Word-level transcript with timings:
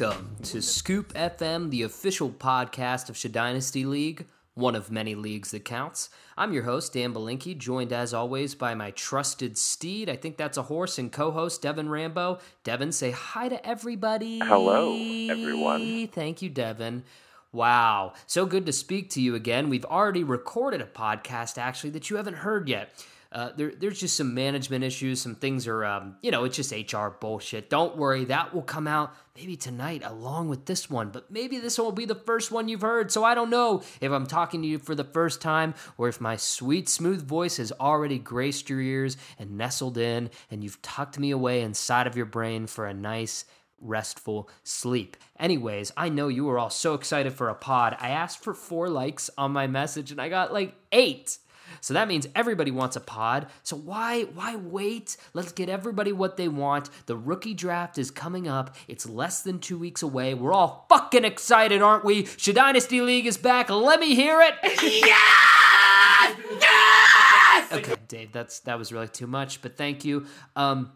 Welcome 0.00 0.36
to 0.44 0.62
Scoop 0.62 1.12
FM, 1.12 1.68
the 1.68 1.82
official 1.82 2.30
podcast 2.30 3.10
of 3.10 3.18
Shad 3.18 3.32
Dynasty 3.32 3.84
League, 3.84 4.26
one 4.54 4.74
of 4.74 4.90
many 4.90 5.14
leagues 5.14 5.50
that 5.50 5.66
counts. 5.66 6.08
I'm 6.38 6.54
your 6.54 6.62
host, 6.62 6.94
Dan 6.94 7.12
Belinky, 7.12 7.54
joined 7.54 7.92
as 7.92 8.14
always 8.14 8.54
by 8.54 8.74
my 8.74 8.92
trusted 8.92 9.58
steed. 9.58 10.08
I 10.08 10.16
think 10.16 10.38
that's 10.38 10.56
a 10.56 10.62
horse 10.62 10.98
and 10.98 11.12
co 11.12 11.30
host, 11.32 11.60
Devin 11.60 11.90
Rambo. 11.90 12.38
Devin, 12.64 12.92
say 12.92 13.10
hi 13.10 13.50
to 13.50 13.66
everybody. 13.66 14.38
Hello, 14.38 14.94
everyone. 14.94 16.08
Thank 16.08 16.40
you, 16.40 16.48
Devin. 16.48 17.04
Wow, 17.52 18.14
so 18.26 18.46
good 18.46 18.64
to 18.66 18.72
speak 18.72 19.10
to 19.10 19.20
you 19.20 19.34
again. 19.34 19.68
We've 19.68 19.84
already 19.84 20.24
recorded 20.24 20.80
a 20.80 20.86
podcast 20.86 21.58
actually 21.58 21.90
that 21.90 22.08
you 22.08 22.16
haven't 22.16 22.36
heard 22.36 22.70
yet. 22.70 22.90
Uh, 23.32 23.50
there, 23.56 23.72
there's 23.78 24.00
just 24.00 24.16
some 24.16 24.34
management 24.34 24.82
issues. 24.82 25.20
Some 25.20 25.36
things 25.36 25.68
are, 25.68 25.84
um, 25.84 26.16
you 26.20 26.32
know, 26.32 26.44
it's 26.44 26.56
just 26.56 26.72
HR 26.72 27.08
bullshit. 27.08 27.70
Don't 27.70 27.96
worry, 27.96 28.24
that 28.24 28.52
will 28.52 28.62
come 28.62 28.88
out 28.88 29.14
maybe 29.36 29.56
tonight 29.56 30.02
along 30.04 30.48
with 30.48 30.66
this 30.66 30.90
one. 30.90 31.10
But 31.10 31.30
maybe 31.30 31.58
this 31.58 31.78
one 31.78 31.84
will 31.84 31.92
be 31.92 32.06
the 32.06 32.14
first 32.14 32.50
one 32.50 32.68
you've 32.68 32.80
heard. 32.80 33.12
So 33.12 33.22
I 33.22 33.34
don't 33.34 33.50
know 33.50 33.82
if 34.00 34.10
I'm 34.10 34.26
talking 34.26 34.62
to 34.62 34.68
you 34.68 34.78
for 34.78 34.96
the 34.96 35.04
first 35.04 35.40
time 35.40 35.74
or 35.96 36.08
if 36.08 36.20
my 36.20 36.36
sweet, 36.36 36.88
smooth 36.88 37.26
voice 37.26 37.58
has 37.58 37.72
already 37.72 38.18
graced 38.18 38.68
your 38.68 38.80
ears 38.80 39.16
and 39.38 39.56
nestled 39.56 39.96
in, 39.96 40.30
and 40.50 40.64
you've 40.64 40.82
tucked 40.82 41.18
me 41.18 41.30
away 41.30 41.62
inside 41.62 42.08
of 42.08 42.16
your 42.16 42.26
brain 42.26 42.66
for 42.66 42.86
a 42.86 42.94
nice 42.94 43.44
restful 43.80 44.48
sleep. 44.62 45.16
Anyways, 45.38 45.92
I 45.96 46.08
know 46.08 46.28
you 46.28 46.44
were 46.44 46.58
all 46.58 46.70
so 46.70 46.94
excited 46.94 47.32
for 47.32 47.48
a 47.48 47.54
pod. 47.54 47.96
I 47.98 48.10
asked 48.10 48.42
for 48.42 48.54
four 48.54 48.88
likes 48.88 49.30
on 49.38 49.52
my 49.52 49.66
message 49.66 50.10
and 50.10 50.20
I 50.20 50.28
got 50.28 50.52
like 50.52 50.74
eight. 50.92 51.38
So 51.80 51.94
that 51.94 52.08
means 52.08 52.26
everybody 52.34 52.70
wants 52.70 52.96
a 52.96 53.00
pod. 53.00 53.46
So 53.62 53.76
why 53.76 54.22
why 54.22 54.56
wait? 54.56 55.16
Let's 55.34 55.52
get 55.52 55.68
everybody 55.68 56.12
what 56.12 56.36
they 56.36 56.48
want. 56.48 56.90
The 57.06 57.16
rookie 57.16 57.54
draft 57.54 57.98
is 57.98 58.10
coming 58.10 58.48
up. 58.48 58.74
It's 58.88 59.08
less 59.08 59.42
than 59.42 59.58
2 59.58 59.78
weeks 59.78 60.02
away. 60.02 60.34
We're 60.34 60.52
all 60.52 60.86
fucking 60.88 61.24
excited, 61.24 61.82
aren't 61.82 62.04
we? 62.04 62.26
Shad 62.26 62.54
Dynasty 62.54 63.00
League 63.00 63.26
is 63.26 63.36
back. 63.36 63.70
Let 63.70 64.00
me 64.00 64.14
hear 64.14 64.40
it. 64.40 64.54
yes! 64.82 66.36
Yes! 66.60 67.72
Okay, 67.72 67.94
Dave, 68.08 68.32
that's 68.32 68.60
that 68.60 68.78
was 68.78 68.92
really 68.92 69.08
too 69.08 69.26
much, 69.26 69.62
but 69.62 69.76
thank 69.76 70.04
you. 70.04 70.26
Um 70.56 70.92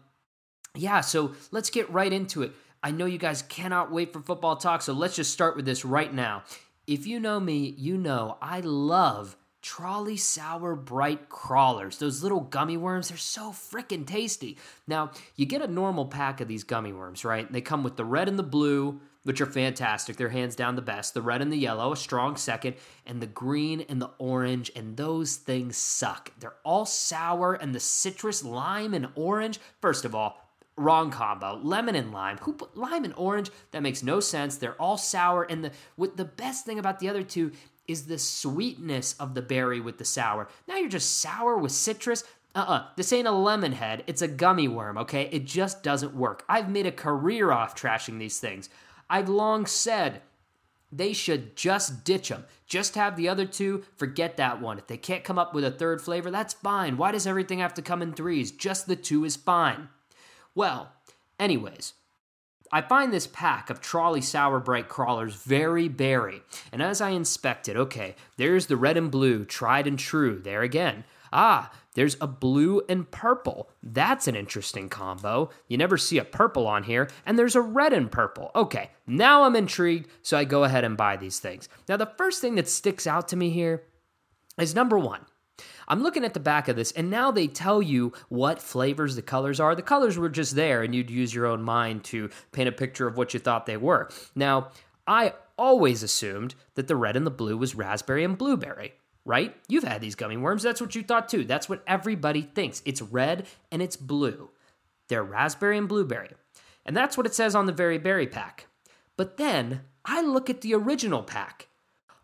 yeah, 0.75 1.01
so 1.01 1.33
let's 1.51 1.69
get 1.69 1.89
right 1.89 2.11
into 2.11 2.41
it. 2.43 2.51
I 2.83 2.91
know 2.91 3.05
you 3.05 3.17
guys 3.17 3.41
cannot 3.41 3.91
wait 3.91 4.13
for 4.13 4.21
football 4.21 4.57
talk, 4.57 4.81
so 4.81 4.93
let's 4.93 5.15
just 5.15 5.31
start 5.31 5.55
with 5.55 5.65
this 5.65 5.83
right 5.83 6.13
now. 6.13 6.43
If 6.85 7.07
you 7.07 7.19
know 7.19 7.39
me, 7.39 7.73
you 7.77 7.97
know 7.97 8.37
I 8.41 8.59
love 8.59 9.35
Trolli 9.65 10.15
Sour 10.19 10.75
Brite 10.75 11.27
Crawlers. 11.27 11.97
Those 11.97 12.21
little 12.21 12.41
gummy 12.41 12.77
worms, 12.77 13.09
they're 13.09 13.17
so 13.17 13.49
freaking 13.49 14.05
tasty. 14.05 14.59
Now, 14.85 15.09
you 15.35 15.47
get 15.47 15.63
a 15.63 15.67
normal 15.67 16.05
pack 16.05 16.39
of 16.39 16.47
these 16.47 16.63
gummy 16.63 16.93
worms, 16.93 17.25
right? 17.25 17.51
They 17.51 17.61
come 17.61 17.83
with 17.83 17.95
the 17.95 18.05
red 18.05 18.29
and 18.29 18.37
the 18.37 18.43
blue, 18.43 19.01
which 19.23 19.41
are 19.41 19.47
fantastic. 19.47 20.17
They're 20.17 20.29
hands 20.29 20.55
down 20.55 20.75
the 20.75 20.83
best. 20.83 21.15
The 21.15 21.23
red 21.23 21.41
and 21.41 21.51
the 21.51 21.57
yellow, 21.57 21.91
a 21.91 21.97
strong 21.97 22.37
second, 22.37 22.75
and 23.07 23.19
the 23.19 23.25
green 23.25 23.83
and 23.89 23.99
the 23.99 24.11
orange, 24.19 24.71
and 24.75 24.95
those 24.95 25.37
things 25.37 25.77
suck. 25.77 26.31
They're 26.39 26.53
all 26.63 26.85
sour, 26.85 27.55
and 27.55 27.73
the 27.73 27.79
citrus, 27.79 28.43
lime, 28.43 28.93
and 28.93 29.07
orange. 29.15 29.59
First 29.81 30.05
of 30.05 30.13
all, 30.13 30.45
wrong 30.77 31.09
combo 31.09 31.57
lemon 31.63 31.95
and 31.95 32.11
lime 32.11 32.37
who 32.39 32.51
put 32.51 32.75
lime 32.75 33.05
and 33.05 33.13
orange 33.15 33.49
that 33.71 33.81
makes 33.81 34.03
no 34.03 34.19
sense 34.19 34.57
they're 34.57 34.73
all 34.73 34.97
sour 34.97 35.43
and 35.43 35.63
the 35.63 35.71
what 35.95 36.17
the 36.17 36.25
best 36.25 36.65
thing 36.65 36.77
about 36.77 36.99
the 36.99 37.07
other 37.07 37.23
two 37.23 37.49
is 37.87 38.05
the 38.05 38.17
sweetness 38.17 39.15
of 39.19 39.33
the 39.33 39.41
berry 39.41 39.79
with 39.79 39.97
the 39.97 40.05
sour 40.05 40.47
now 40.67 40.75
you're 40.75 40.89
just 40.89 41.19
sour 41.19 41.57
with 41.57 41.71
citrus 41.71 42.23
uh-uh 42.55 42.85
this 42.95 43.11
ain't 43.11 43.27
a 43.27 43.31
lemon 43.31 43.73
head 43.73 44.03
it's 44.07 44.21
a 44.21 44.27
gummy 44.27 44.67
worm 44.67 44.97
okay 44.97 45.29
it 45.31 45.45
just 45.45 45.83
doesn't 45.83 46.15
work 46.15 46.43
i've 46.47 46.69
made 46.69 46.85
a 46.85 46.91
career 46.91 47.51
off 47.51 47.75
trashing 47.75 48.19
these 48.19 48.39
things 48.39 48.69
i've 49.09 49.29
long 49.29 49.65
said 49.65 50.21
they 50.95 51.13
should 51.13 51.55
just 51.55 52.05
ditch 52.05 52.29
them. 52.29 52.45
Just 52.67 52.95
have 52.95 53.17
the 53.17 53.27
other 53.27 53.45
two, 53.45 53.83
forget 53.97 54.37
that 54.37 54.61
one. 54.61 54.77
If 54.77 54.87
they 54.87 54.97
can't 54.97 55.23
come 55.23 55.37
up 55.37 55.53
with 55.53 55.65
a 55.65 55.71
third 55.71 56.01
flavor, 56.01 56.31
that's 56.31 56.53
fine. 56.53 56.95
Why 56.95 57.11
does 57.11 57.27
everything 57.27 57.59
have 57.59 57.73
to 57.75 57.81
come 57.81 58.01
in 58.01 58.13
threes? 58.13 58.51
Just 58.51 58.87
the 58.87 58.95
two 58.95 59.25
is 59.25 59.35
fine. 59.35 59.89
Well, 60.53 60.93
anyways, 61.39 61.93
I 62.71 62.81
find 62.81 63.13
this 63.13 63.27
pack 63.27 63.69
of 63.69 63.81
Trolli 63.81 64.23
Sour 64.23 64.59
Brite 64.59 64.89
crawlers 64.89 65.35
very 65.35 65.87
berry, 65.87 66.41
and 66.71 66.81
as 66.81 67.01
I 67.01 67.09
inspect 67.09 67.69
it, 67.69 67.77
okay, 67.77 68.15
there's 68.37 68.67
the 68.67 68.77
red 68.77 68.97
and 68.97 69.11
blue, 69.11 69.45
tried 69.45 69.87
and 69.87 69.97
true, 69.99 70.39
there 70.39 70.61
again. 70.61 71.03
Ah, 71.31 71.71
there's 71.95 72.15
a 72.21 72.27
blue 72.27 72.81
and 72.87 73.09
purple. 73.09 73.69
That's 73.81 74.27
an 74.27 74.35
interesting 74.35 74.89
combo. 74.89 75.49
You 75.67 75.77
never 75.77 75.97
see 75.97 76.17
a 76.17 76.25
purple 76.25 76.67
on 76.67 76.83
here. 76.83 77.09
And 77.25 77.39
there's 77.39 77.55
a 77.55 77.61
red 77.61 77.93
and 77.93 78.11
purple. 78.11 78.51
Okay, 78.55 78.91
now 79.07 79.43
I'm 79.43 79.55
intrigued, 79.55 80.09
so 80.21 80.37
I 80.37 80.43
go 80.43 80.63
ahead 80.63 80.83
and 80.83 80.95
buy 80.95 81.17
these 81.17 81.39
things. 81.39 81.67
Now, 81.89 81.97
the 81.97 82.11
first 82.17 82.41
thing 82.41 82.55
that 82.55 82.69
sticks 82.69 83.07
out 83.07 83.27
to 83.29 83.35
me 83.35 83.49
here 83.49 83.83
is 84.57 84.75
number 84.75 84.97
one, 84.99 85.21
I'm 85.87 86.03
looking 86.03 86.25
at 86.25 86.33
the 86.33 86.39
back 86.39 86.67
of 86.67 86.75
this, 86.75 86.91
and 86.91 87.09
now 87.09 87.31
they 87.31 87.47
tell 87.47 87.81
you 87.81 88.13
what 88.29 88.61
flavors 88.61 89.15
the 89.15 89.21
colors 89.21 89.59
are. 89.59 89.75
The 89.75 89.81
colors 89.81 90.17
were 90.17 90.29
just 90.29 90.55
there, 90.55 90.83
and 90.83 90.93
you'd 90.93 91.09
use 91.09 91.33
your 91.33 91.45
own 91.45 91.63
mind 91.63 92.03
to 92.05 92.29
paint 92.51 92.69
a 92.69 92.71
picture 92.71 93.07
of 93.07 93.17
what 93.17 93.33
you 93.33 93.39
thought 93.39 93.65
they 93.65 93.77
were. 93.77 94.09
Now, 94.35 94.69
I 95.07 95.33
always 95.57 96.03
assumed 96.03 96.55
that 96.75 96.87
the 96.87 96.95
red 96.95 97.15
and 97.15 97.25
the 97.25 97.31
blue 97.31 97.57
was 97.57 97.75
raspberry 97.75 98.23
and 98.23 98.37
blueberry, 98.37 98.93
right? 99.23 99.55
You've 99.67 99.83
had 99.83 100.01
these 100.01 100.15
gummy 100.15 100.37
worms. 100.37 100.63
That's 100.63 100.81
what 100.81 100.95
you 100.95 101.03
thought 101.03 101.29
too. 101.29 101.43
That's 101.43 101.69
what 101.69 101.83
everybody 101.87 102.41
thinks. 102.41 102.81
It's 102.85 103.01
red 103.01 103.47
and 103.71 103.81
it's 103.81 103.95
blue. 103.95 104.49
They're 105.07 105.23
raspberry 105.23 105.77
and 105.77 105.87
blueberry. 105.87 106.31
And 106.85 106.95
that's 106.95 107.17
what 107.17 107.25
it 107.25 107.35
says 107.35 107.55
on 107.55 107.65
the 107.65 107.71
Very 107.71 107.97
Berry 107.97 108.27
pack. 108.27 108.67
But 109.17 109.37
then 109.37 109.81
I 110.03 110.21
look 110.21 110.49
at 110.49 110.61
the 110.61 110.73
original 110.73 111.23
pack. 111.23 111.67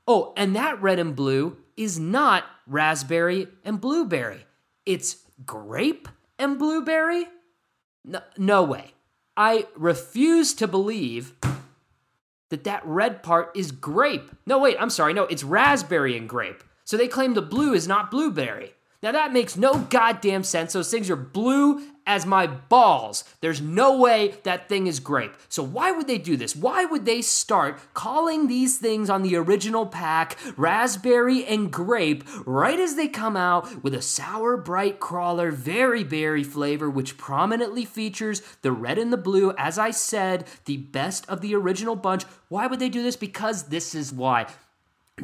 Oh, 0.08 0.34
and 0.36 0.56
that 0.56 0.82
red 0.82 1.00
and 1.00 1.16
blue 1.16 1.58
is 1.82 2.00
not 2.00 2.44
raspberry 2.68 3.48
and 3.64 3.82
blueberry. 3.82 4.46
It's 4.86 5.18
grape 5.46 6.08
and 6.38 6.60
blueberry? 6.60 7.26
No, 8.06 8.22
no 8.38 8.64
way. 8.64 8.94
I 9.36 9.68
refuse 9.76 10.54
to 10.56 10.68
believe 10.68 11.34
that 12.50 12.66
that 12.66 12.86
red 12.86 13.24
part 13.24 13.52
is 13.56 13.72
grape. 13.72 14.30
No, 14.46 14.60
wait, 14.60 14.78
I'm 14.80 14.90
sorry. 14.90 15.14
No, 15.14 15.24
it's 15.24 15.44
raspberry 15.44 16.18
and 16.18 16.28
grape. 16.28 16.64
So 16.84 16.98
they 16.98 17.08
claim 17.08 17.34
the 17.34 17.42
blue 17.42 17.74
is 17.74 17.88
not 17.88 18.12
blueberry. 18.12 18.74
Now 19.04 19.12
that 19.14 19.34
makes 19.34 19.58
no 19.58 19.80
goddamn 19.80 20.44
sense. 20.44 20.74
Those 20.74 20.92
things 20.92 21.10
are 21.10 21.16
blue 21.16 21.82
as 22.06 22.26
my 22.26 22.46
balls. 22.46 23.24
There's 23.42 23.62
no 23.62 23.98
way 23.98 24.36
that 24.44 24.70
thing 24.70 24.86
is 24.86 25.00
grape. 25.00 25.34
So 25.50 25.64
why 25.64 25.92
would 25.92 26.08
they 26.08 26.18
do 26.18 26.38
this? 26.38 26.56
Why 26.56 26.86
would 26.86 27.06
they 27.06 27.22
start 27.22 27.80
calling 27.94 28.48
these 28.48 28.78
things 28.78 29.10
on 29.10 29.24
the 29.24 29.36
original 29.36 29.86
pack 29.86 30.38
raspberry 30.56 31.46
and 31.46 31.72
grape 31.72 32.24
right 32.46 32.80
as 32.80 32.96
they 32.96 33.08
come 33.08 33.36
out 33.36 33.84
with 33.84 33.94
a 33.94 34.02
sour 34.02 34.58
bright 34.58 35.00
crawler 35.00 35.52
very 35.52 36.04
berry 36.04 36.44
flavor 36.44 36.90
which 36.90 37.18
prominently 37.18 37.86
features 37.86 38.42
the 38.62 38.72
red 38.72 38.98
and 38.98 39.12
the 39.12 39.18
blue 39.18 39.54
as 39.58 39.80
I 39.80 39.92
said, 39.92 40.46
the 40.66 40.78
best 40.78 41.28
of 41.30 41.42
the 41.42 41.56
original 41.56 41.96
bunch. 41.96 42.24
Why 42.50 42.68
would 42.68 42.80
they 42.80 42.90
do 42.90 43.02
this? 43.02 43.16
Because 43.16 43.64
this 43.64 43.96
is 43.96 44.12
why 44.12 44.48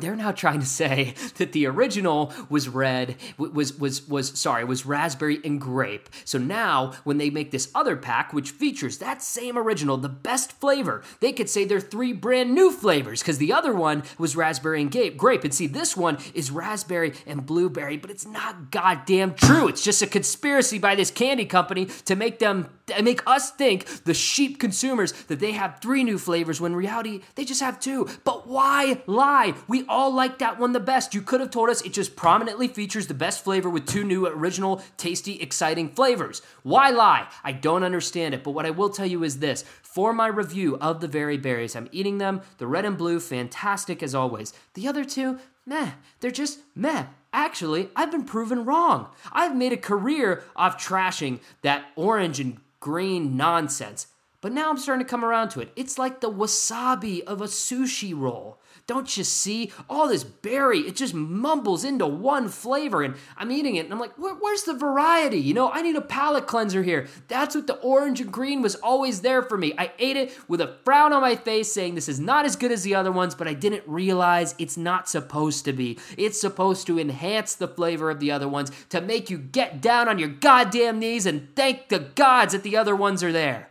they're 0.02 0.16
now 0.16 0.32
trying 0.32 0.60
to 0.60 0.66
say 0.66 1.14
that 1.38 1.52
the 1.52 1.66
original 1.66 2.34
was 2.50 2.70
red 2.70 3.16
was 3.38 3.78
was 3.78 4.08
was 4.08 4.38
sorry 4.40 4.64
was 4.64 4.86
raspberry 4.86 5.40
and 5.44 5.60
grape. 5.60 6.10
So 6.26 6.38
now 6.38 6.94
when 7.04 7.18
they 7.18 7.30
make 7.30 7.52
this 7.52 7.70
other 7.74 7.96
pack 7.96 8.34
which 8.34 8.52
features 8.52 8.98
that 9.00 9.22
same 9.22 9.58
original 9.58 9.98
the 9.98 10.10
best 10.10 10.52
flavor 10.54 11.04
they 11.20 11.32
could 11.32 11.50
say 11.50 11.66
they're 11.66 11.80
three 11.80 12.14
brand 12.14 12.54
new 12.54 12.72
flavors 12.72 13.22
because 13.22 13.38
the 13.38 13.54
other 13.54 13.74
one 13.74 14.04
was 14.18 14.36
raspberry 14.36 14.82
and 14.82 15.18
grape. 15.18 15.44
And 15.44 15.54
see 15.54 15.68
this 15.68 15.96
one 15.96 16.18
is 16.34 16.52
raspberry 16.52 17.14
and 17.26 17.46
blueberry 17.46 17.98
but 17.98 18.12
it's 18.12 18.26
not 18.26 18.72
goddamn 18.72 19.36
true. 19.36 19.68
It's 19.68 19.84
just 19.84 20.02
a 20.02 20.08
conspiracy 20.08 20.80
by 20.80 20.96
this 20.96 21.12
candy 21.12 21.46
company 21.46 21.86
to 22.06 22.16
make 22.16 22.40
them 22.40 22.70
make 23.04 23.22
us 23.28 23.52
think 23.52 24.04
the 24.06 24.14
sheep 24.14 24.60
consumers 24.60 25.12
that 25.24 25.40
they 25.40 25.52
have 25.52 25.80
three 25.82 26.04
new 26.04 26.18
flavors 26.18 26.62
when 26.62 26.76
reality 26.76 27.22
they 27.36 27.46
just 27.46 27.62
have 27.62 27.80
two 27.80 28.08
but 28.24 28.48
why 28.48 29.02
lie 29.06 29.54
we 29.68 29.86
all 29.88 30.14
like 30.14 30.40
that 30.40 30.60
one 30.60 30.74
the 30.74 30.80
best. 30.80 31.14
You 31.14 31.22
could 31.22 31.40
have 31.40 31.52
told 31.52 31.70
us 31.70 31.82
it 31.82 31.94
just 31.94 32.16
prominently 32.16 32.68
features 32.68 33.08
the 33.08 33.14
best 33.14 33.44
flavor 33.44 33.70
with 33.70 33.86
two 33.86 34.04
new, 34.04 34.28
original, 34.28 34.82
tasty, 34.96 35.42
exciting 35.42 35.90
flavors. 35.90 36.42
Why 36.64 36.90
lie? 36.90 37.28
I 37.44 37.52
don't 37.52 37.84
understand 37.84 38.34
it, 38.34 38.44
but 38.44 38.52
what 38.52 38.66
I 38.66 38.72
will 38.72 38.90
tell 38.90 39.06
you 39.06 39.24
is 39.24 39.40
this. 39.40 39.64
For 39.82 40.14
my 40.14 40.28
review 40.28 40.78
of 40.78 41.02
the 41.02 41.08
Very 41.08 41.38
Berries, 41.38 41.76
I'm 41.76 41.90
eating 41.92 42.18
them. 42.18 42.42
The 42.58 42.68
red 42.68 42.86
and 42.86 42.98
blue, 42.98 43.20
fantastic 43.20 44.04
as 44.04 44.14
always. 44.14 44.54
The 44.76 44.88
other 44.88 45.04
two, 45.04 45.40
meh. 45.66 45.92
They're 46.20 46.32
just 46.32 46.60
meh. 46.76 47.06
Actually, 47.34 47.90
I've 47.96 48.12
been 48.12 48.24
proven 48.24 48.66
wrong. 48.66 49.10
I've 49.32 49.56
made 49.56 49.74
a 49.74 49.78
career 49.78 50.44
off 50.56 50.78
trashing 50.78 51.40
that 51.62 51.86
orange 51.96 52.40
and 52.40 52.60
green 52.80 53.38
nonsense. 53.38 54.08
But 54.42 54.52
now 54.52 54.70
I'm 54.70 54.78
starting 54.78 55.06
to 55.06 55.10
come 55.10 55.26
around 55.26 55.50
to 55.50 55.62
it. 55.62 55.72
It's 55.76 55.98
like 55.98 56.22
the 56.22 56.32
wasabi 56.32 57.24
of 57.24 57.42
a 57.42 57.46
sushi 57.46 58.18
roll. 58.18 58.60
Don't 58.88 59.18
you 59.18 59.26
see? 59.26 59.74
All 59.90 60.08
this 60.08 60.24
berry, 60.24 60.80
it 60.80 60.96
just 60.96 61.14
mumbles 61.14 61.84
into 61.84 62.08
one 62.08 62.48
flavor. 62.48 63.04
And 63.04 63.16
I'm 63.36 63.52
eating 63.52 63.76
it 63.76 63.84
and 63.84 63.94
I'm 63.94 64.00
like, 64.00 64.18
Where, 64.18 64.34
where's 64.34 64.64
the 64.64 64.74
variety? 64.74 65.40
You 65.40 65.54
know, 65.54 65.70
I 65.70 65.82
need 65.82 65.98
a 65.98 66.02
palate 66.02 66.48
cleanser 66.48 66.84
here. 66.84 67.08
That's 67.28 67.54
what 67.54 67.68
the 67.68 67.76
orange 67.76 68.22
and 68.22 68.32
green 68.32 68.62
was 68.62 68.76
always 68.76 69.22
there 69.22 69.44
for 69.44 69.58
me. 69.58 69.74
I 69.78 69.92
ate 70.00 70.16
it 70.16 70.38
with 70.48 70.62
a 70.62 70.78
frown 70.86 71.12
on 71.12 71.22
my 71.22 71.36
face 71.36 71.72
saying 71.72 71.96
this 71.96 72.08
is 72.08 72.22
not 72.22 72.46
as 72.46 72.56
good 72.56 72.72
as 72.72 72.84
the 72.84 72.96
other 72.96 73.12
ones, 73.12 73.36
but 73.36 73.48
I 73.48 73.54
didn't 73.54 73.84
realize 73.86 74.56
it's 74.58 74.78
not 74.78 75.10
supposed 75.10 75.66
to 75.66 75.74
be. 75.74 76.00
It's 76.18 76.40
supposed 76.40 76.88
to 76.88 76.98
enhance 76.98 77.56
the 77.56 77.68
flavor 77.68 78.10
of 78.10 78.22
the 78.22 78.32
other 78.32 78.48
ones 78.48 78.72
to 78.90 79.02
make 79.02 79.30
you 79.30 79.38
get 79.38 79.82
down 79.82 80.08
on 80.08 80.18
your 80.18 80.30
goddamn 80.30 81.00
knees 81.00 81.26
and 81.26 81.54
thank 81.58 81.90
the 81.90 82.00
gods 82.00 82.54
that 82.54 82.64
the 82.64 82.78
other 82.78 82.96
ones 82.96 83.22
are 83.22 83.34
there. 83.34 83.70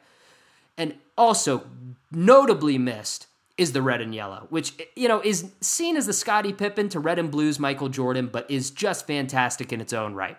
And 0.77 0.97
also, 1.17 1.65
notably 2.13 2.77
missed 2.77 3.27
is 3.59 3.73
the 3.73 3.83
red 3.83 4.01
and 4.01 4.15
yellow, 4.15 4.47
which 4.51 4.75
you 4.95 5.09
know 5.09 5.21
is 5.21 5.51
seen 5.61 5.97
as 5.97 6.07
the 6.07 6.13
Scottie 6.13 6.53
Pippen 6.53 6.89
to 6.91 7.01
red 7.01 7.19
and 7.19 7.31
blues 7.31 7.59
Michael 7.59 7.89
Jordan, 7.89 8.29
but 8.31 8.51
is 8.51 8.71
just 8.71 9.07
fantastic 9.07 9.73
in 9.73 9.81
its 9.81 9.93
own 9.93 10.15
right. 10.15 10.37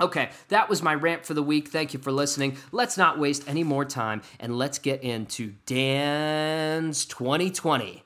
Okay, 0.00 0.30
that 0.48 0.70
was 0.70 0.82
my 0.82 0.94
rant 0.94 1.26
for 1.26 1.34
the 1.34 1.42
week. 1.42 1.68
Thank 1.68 1.92
you 1.92 2.00
for 2.00 2.10
listening. 2.10 2.56
Let's 2.72 2.96
not 2.96 3.18
waste 3.18 3.44
any 3.46 3.62
more 3.62 3.84
time 3.84 4.22
and 4.38 4.56
let's 4.56 4.78
get 4.78 5.02
into 5.02 5.52
Dan's 5.66 7.04
2020 7.04 8.02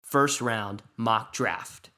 first 0.00 0.40
round 0.40 0.82
mock 0.96 1.34
draft. 1.34 1.90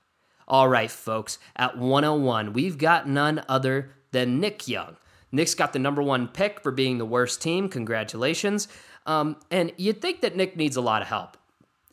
All 0.48 0.68
right, 0.68 0.90
folks, 0.90 1.38
at 1.54 1.78
101, 1.78 2.52
we've 2.52 2.76
got 2.76 3.08
none 3.08 3.44
other 3.48 3.92
than 4.10 4.40
Nick 4.40 4.66
Young. 4.66 4.96
Nick's 5.30 5.54
got 5.54 5.72
the 5.72 5.78
number 5.78 6.02
one 6.02 6.26
pick 6.26 6.60
for 6.60 6.72
being 6.72 6.98
the 6.98 7.06
worst 7.06 7.40
team. 7.40 7.68
Congratulations. 7.68 8.66
Um, 9.06 9.36
and 9.52 9.72
you'd 9.76 10.02
think 10.02 10.22
that 10.22 10.34
Nick 10.34 10.56
needs 10.56 10.74
a 10.74 10.80
lot 10.80 11.02
of 11.02 11.08
help. 11.08 11.36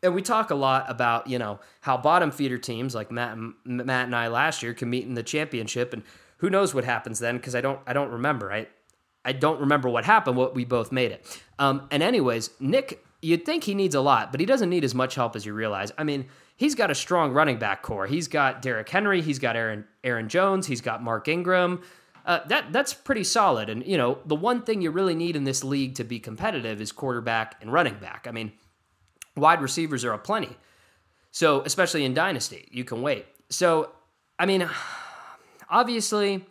And 0.04 0.14
we 0.14 0.22
talk 0.22 0.52
a 0.52 0.56
lot 0.56 0.86
about, 0.90 1.28
you 1.28 1.40
know, 1.40 1.60
how 1.82 1.98
bottom 1.98 2.32
feeder 2.32 2.58
teams 2.58 2.94
like 2.94 3.12
Matt, 3.12 3.38
Matt 3.66 4.06
and 4.06 4.16
I 4.16 4.28
last 4.28 4.62
year 4.62 4.74
can 4.74 4.90
meet 4.90 5.06
in 5.06 5.16
the 5.16 5.24
championship. 5.24 5.94
And 5.94 6.04
who 6.38 6.50
knows 6.50 6.74
what 6.74 6.86
happens 6.86 7.20
then? 7.20 7.38
Because 7.38 7.56
I 7.56 7.62
don't, 7.62 7.80
I 7.88 7.94
don't 7.94 8.12
remember. 8.12 8.52
I, 8.52 8.68
I 9.26 9.34
don't 9.34 9.60
remember 9.60 9.90
what 9.90 10.06
happened. 10.06 10.38
What 10.38 10.56
we 10.56 10.66
both 10.66 10.92
made 10.92 11.12
it. 11.12 11.42
Um, 11.60 11.88
and 11.92 12.04
anyways, 12.04 12.52
Nick, 12.60 13.04
you'd 13.22 13.46
think 13.46 13.64
he 13.64 13.74
needs 13.74 13.96
a 13.96 14.02
lot, 14.02 14.32
but 14.32 14.40
he 14.40 14.46
doesn't 14.46 14.70
need 14.70 14.84
as 14.84 14.96
much 14.96 15.16
help 15.16 15.36
as 15.36 15.46
you 15.46 15.54
realize. 15.54 15.92
I 15.98 16.04
mean, 16.04 16.28
he's 16.56 16.76
got 16.76 16.92
a 16.92 16.96
strong 16.96 17.34
running 17.34 17.58
back 17.58 17.82
core. 17.82 18.08
He's 18.08 18.28
got 18.28 18.62
Derrick 18.62 18.88
Henry. 18.88 19.22
He's 19.22 19.40
got 19.40 19.56
Aaron 19.56 19.86
Aaron 20.04 20.30
Jones. 20.30 20.68
He's 20.68 20.82
got 20.82 21.04
Mark 21.04 21.28
Ingram. 21.28 21.82
Uh, 22.26 22.40
that 22.48 22.72
that's 22.74 22.94
pretty 22.94 23.24
solid. 23.24 23.70
And 23.70 23.86
you 23.86 23.98
know, 23.98 24.20
the 24.26 24.36
one 24.36 24.62
thing 24.62 24.82
you 24.82 24.92
really 24.92 25.16
need 25.16 25.36
in 25.36 25.46
this 25.46 25.64
league 25.64 25.96
to 25.96 26.04
be 26.04 26.20
competitive 26.20 26.82
is 26.82 26.92
quarterback 26.92 27.56
and 27.62 27.72
running 27.72 27.96
back. 28.00 28.28
I 28.28 28.32
mean, 28.32 28.52
wide 29.38 29.62
receivers 29.62 30.04
are 30.04 30.14
aplenty. 30.14 30.56
So 31.32 31.62
especially 31.62 32.04
in 32.04 32.14
dynasty, 32.14 32.68
you 32.72 32.84
can 32.84 33.02
wait. 33.02 33.26
So 33.50 33.92
I 34.40 34.46
mean, 34.46 34.68
obviously, 35.70 36.46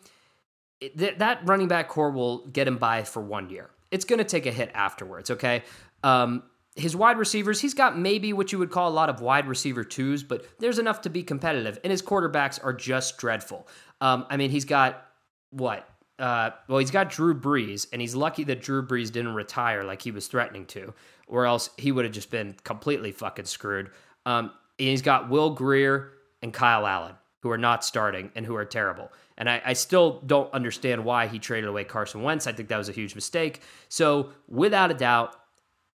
th- 0.81 1.19
that 1.19 1.41
running 1.45 1.69
back 1.69 1.89
core 1.89 2.11
will 2.11 2.47
get 2.47 2.69
him 2.69 2.79
by 2.79 3.05
for 3.05 3.23
one 3.23 3.51
year. 3.51 3.71
It's 3.91 4.05
going 4.05 4.19
to 4.19 4.25
take 4.25 4.47
a 4.47 4.53
hit 4.53 4.71
afterwards. 4.75 5.31
Okay. 5.31 5.63
Um, 6.03 6.43
his 6.75 6.95
wide 6.95 7.17
receivers, 7.17 7.61
he's 7.61 7.73
got 7.73 7.99
maybe 7.99 8.35
what 8.35 8.53
you 8.53 8.59
would 8.59 8.71
call 8.71 8.91
a 8.91 8.93
lot 8.93 9.09
of 9.09 9.21
wide 9.21 9.49
receiver 9.49 9.83
twos, 9.83 10.23
but 10.23 10.45
there's 10.59 10.79
enough 10.79 11.01
to 11.03 11.11
be 11.11 11.23
competitive. 11.23 11.79
And 11.83 11.91
his 11.91 12.03
quarterbacks 12.03 12.63
are 12.63 12.75
just 12.75 13.17
dreadful. 13.17 13.67
Um, 14.03 14.27
I 14.29 14.37
mean, 14.37 14.51
he's 14.51 14.67
got 14.67 15.07
what? 15.51 15.89
Uh, 16.19 16.51
well, 16.69 16.79
he's 16.79 16.91
got 16.91 17.11
Drew 17.11 17.39
Brees, 17.39 17.87
and 17.93 18.01
he's 18.01 18.15
lucky 18.15 18.45
that 18.45 18.61
Drew 18.61 18.87
Brees 18.87 19.11
didn't 19.11 19.35
retire 19.35 19.85
like 19.85 20.03
he 20.03 20.11
was 20.11 20.27
threatening 20.29 20.67
to, 20.67 20.93
or 21.27 21.47
else 21.47 21.71
he 21.77 21.93
would 21.93 22.05
have 22.05 22.15
just 22.15 22.31
been 22.31 22.55
completely 22.65 23.13
fucking 23.13 23.45
screwed. 23.45 23.91
Um, 24.25 24.53
he's 24.79 25.03
got 25.03 25.29
Will 25.29 25.51
Grier 25.51 26.13
and 26.43 26.53
Kyle 26.53 26.87
Allen, 26.87 27.15
who 27.43 27.51
are 27.51 27.59
not 27.59 27.85
starting 27.85 28.31
and 28.35 28.47
who 28.47 28.57
are 28.57 28.65
terrible. 28.65 29.11
And 29.39 29.51
I, 29.51 29.61
I, 29.65 29.73
still 29.75 30.23
don't 30.25 30.53
understand 30.55 31.05
why 31.05 31.27
he 31.27 31.39
traded 31.39 31.69
away 31.69 31.85
Carson 31.85 32.23
Wentz. 32.23 32.47
I 32.47 32.53
think 32.53 32.69
that 32.71 32.79
was 32.79 32.89
a 32.89 32.93
huge 32.93 33.15
mistake. 33.15 33.61
So, 33.89 34.31
without 34.49 34.91
a 34.91 34.95
doubt, 34.95 35.37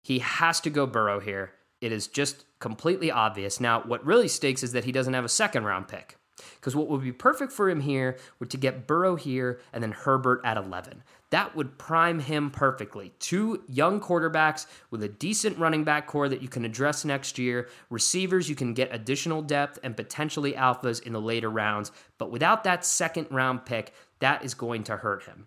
he 0.03 0.19
has 0.19 0.61
to 0.61 0.71
go 0.71 0.87
Burrow 0.87 1.21
here. 1.21 1.53
It 1.81 1.93
is 1.93 2.07
just 2.07 2.45
completely 2.59 3.11
obvious. 3.11 3.59
Now, 3.59 3.81
what 3.83 4.05
really 4.05 4.29
stakes 4.29 4.63
is 4.63 4.73
that 4.73 4.85
he 4.85 4.93
doesn't 4.93 5.15
have 5.15 5.25
a 5.25 5.29
second 5.29 5.65
round 5.65 5.89
pick. 5.89 6.17
Because 6.61 6.77
what 6.77 6.89
would 6.89 7.03
be 7.03 7.13
perfect 7.13 7.53
for 7.53 7.71
him 7.71 7.81
here 7.81 8.19
would 8.39 8.51
to 8.51 8.59
get 8.59 8.87
Burrow 8.87 9.17
here 9.17 9.61
and 9.73 9.83
then 9.83 9.93
Herbert 9.93 10.43
at 10.45 10.59
11. 10.59 11.03
That 11.31 11.57
would 11.57 11.79
prime 11.79 12.19
him 12.19 12.51
perfectly. 12.51 13.13
Two 13.19 13.63
young 13.67 14.01
quarterbacks 14.01 14.67
with 14.91 15.03
a 15.03 15.09
decent 15.09 15.57
running 15.59 15.85
back 15.85 16.07
core 16.07 16.29
that 16.29 16.43
you 16.43 16.49
can 16.49 16.65
address 16.65 17.05
next 17.05 17.39
year. 17.39 17.69
Receivers, 17.89 18.49
you 18.49 18.57
can 18.57 18.75
get 18.75 18.95
additional 18.95 19.41
depth 19.41 19.79
and 19.83 19.97
potentially 19.97 20.53
alphas 20.53 21.03
in 21.03 21.15
the 21.15 21.21
later 21.21 21.49
rounds. 21.49 21.93
But 22.19 22.31
without 22.31 22.65
that 22.65 22.85
second 22.85 23.29
round 23.31 23.65
pick, 23.65 23.95
that 24.19 24.45
is 24.45 24.55
going 24.55 24.85
to 24.85 24.99
hurt 24.99 25.25
him. 25.25 25.47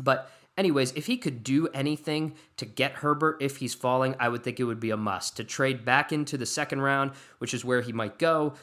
But 0.00 0.30
Anyways, 0.58 0.92
if 0.96 1.06
he 1.06 1.16
could 1.16 1.44
do 1.44 1.68
anything 1.68 2.34
to 2.56 2.66
get 2.66 2.94
Herbert 2.94 3.36
if 3.40 3.58
he's 3.58 3.74
falling, 3.74 4.16
I 4.18 4.28
would 4.28 4.42
think 4.42 4.58
it 4.58 4.64
would 4.64 4.80
be 4.80 4.90
a 4.90 4.96
must. 4.96 5.36
To 5.36 5.44
trade 5.44 5.84
back 5.84 6.12
into 6.12 6.36
the 6.36 6.46
second 6.46 6.80
round, 6.80 7.12
which 7.38 7.54
is 7.54 7.64
where 7.64 7.80
he 7.80 7.92
might 7.92 8.18
go, 8.18 8.54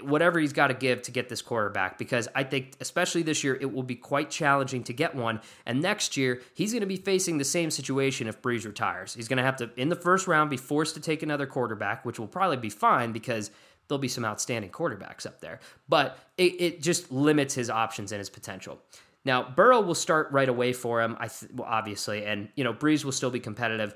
whatever 0.00 0.38
he's 0.40 0.52
got 0.54 0.68
to 0.68 0.74
give 0.74 1.02
to 1.02 1.10
get 1.10 1.28
this 1.28 1.42
quarterback 1.42 1.98
because 1.98 2.26
I 2.34 2.44
think, 2.44 2.74
especially 2.80 3.22
this 3.22 3.44
year, 3.44 3.58
it 3.60 3.72
will 3.72 3.82
be 3.82 3.94
quite 3.94 4.30
challenging 4.30 4.82
to 4.84 4.92
get 4.92 5.14
one. 5.14 5.40
And 5.66 5.82
next 5.82 6.16
year, 6.16 6.40
he's 6.54 6.72
going 6.72 6.80
to 6.80 6.86
be 6.86 6.96
facing 6.96 7.38
the 7.38 7.44
same 7.44 7.70
situation 7.70 8.26
if 8.26 8.40
Brees 8.40 8.64
retires. 8.64 9.12
He's 9.14 9.28
going 9.28 9.36
to 9.36 9.42
have 9.42 9.56
to, 9.56 9.70
in 9.76 9.90
the 9.90 9.96
first 9.96 10.26
round, 10.26 10.48
be 10.48 10.56
forced 10.56 10.94
to 10.94 11.00
take 11.00 11.22
another 11.22 11.46
quarterback, 11.46 12.06
which 12.06 12.18
will 12.18 12.26
probably 12.26 12.56
be 12.56 12.70
fine 12.70 13.12
because 13.12 13.50
there'll 13.86 14.00
be 14.00 14.08
some 14.08 14.24
outstanding 14.24 14.70
quarterbacks 14.70 15.26
up 15.26 15.40
there. 15.40 15.60
But 15.88 16.18
it, 16.38 16.60
it 16.60 16.82
just 16.82 17.12
limits 17.12 17.54
his 17.54 17.68
options 17.68 18.12
and 18.12 18.18
his 18.18 18.30
potential. 18.30 18.80
Now, 19.24 19.42
Burrow 19.42 19.80
will 19.80 19.94
start 19.94 20.32
right 20.32 20.48
away 20.48 20.72
for 20.72 21.02
him, 21.02 21.16
I 21.20 21.28
th- 21.28 21.52
well, 21.52 21.68
obviously, 21.68 22.24
and 22.24 22.48
you 22.56 22.64
know 22.64 22.74
Brees 22.74 23.04
will 23.04 23.12
still 23.12 23.30
be 23.30 23.40
competitive. 23.40 23.94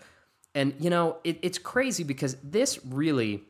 And 0.54 0.74
you 0.78 0.90
know 0.90 1.16
it, 1.24 1.38
it's 1.42 1.58
crazy 1.58 2.04
because 2.04 2.36
this 2.44 2.78
really 2.84 3.42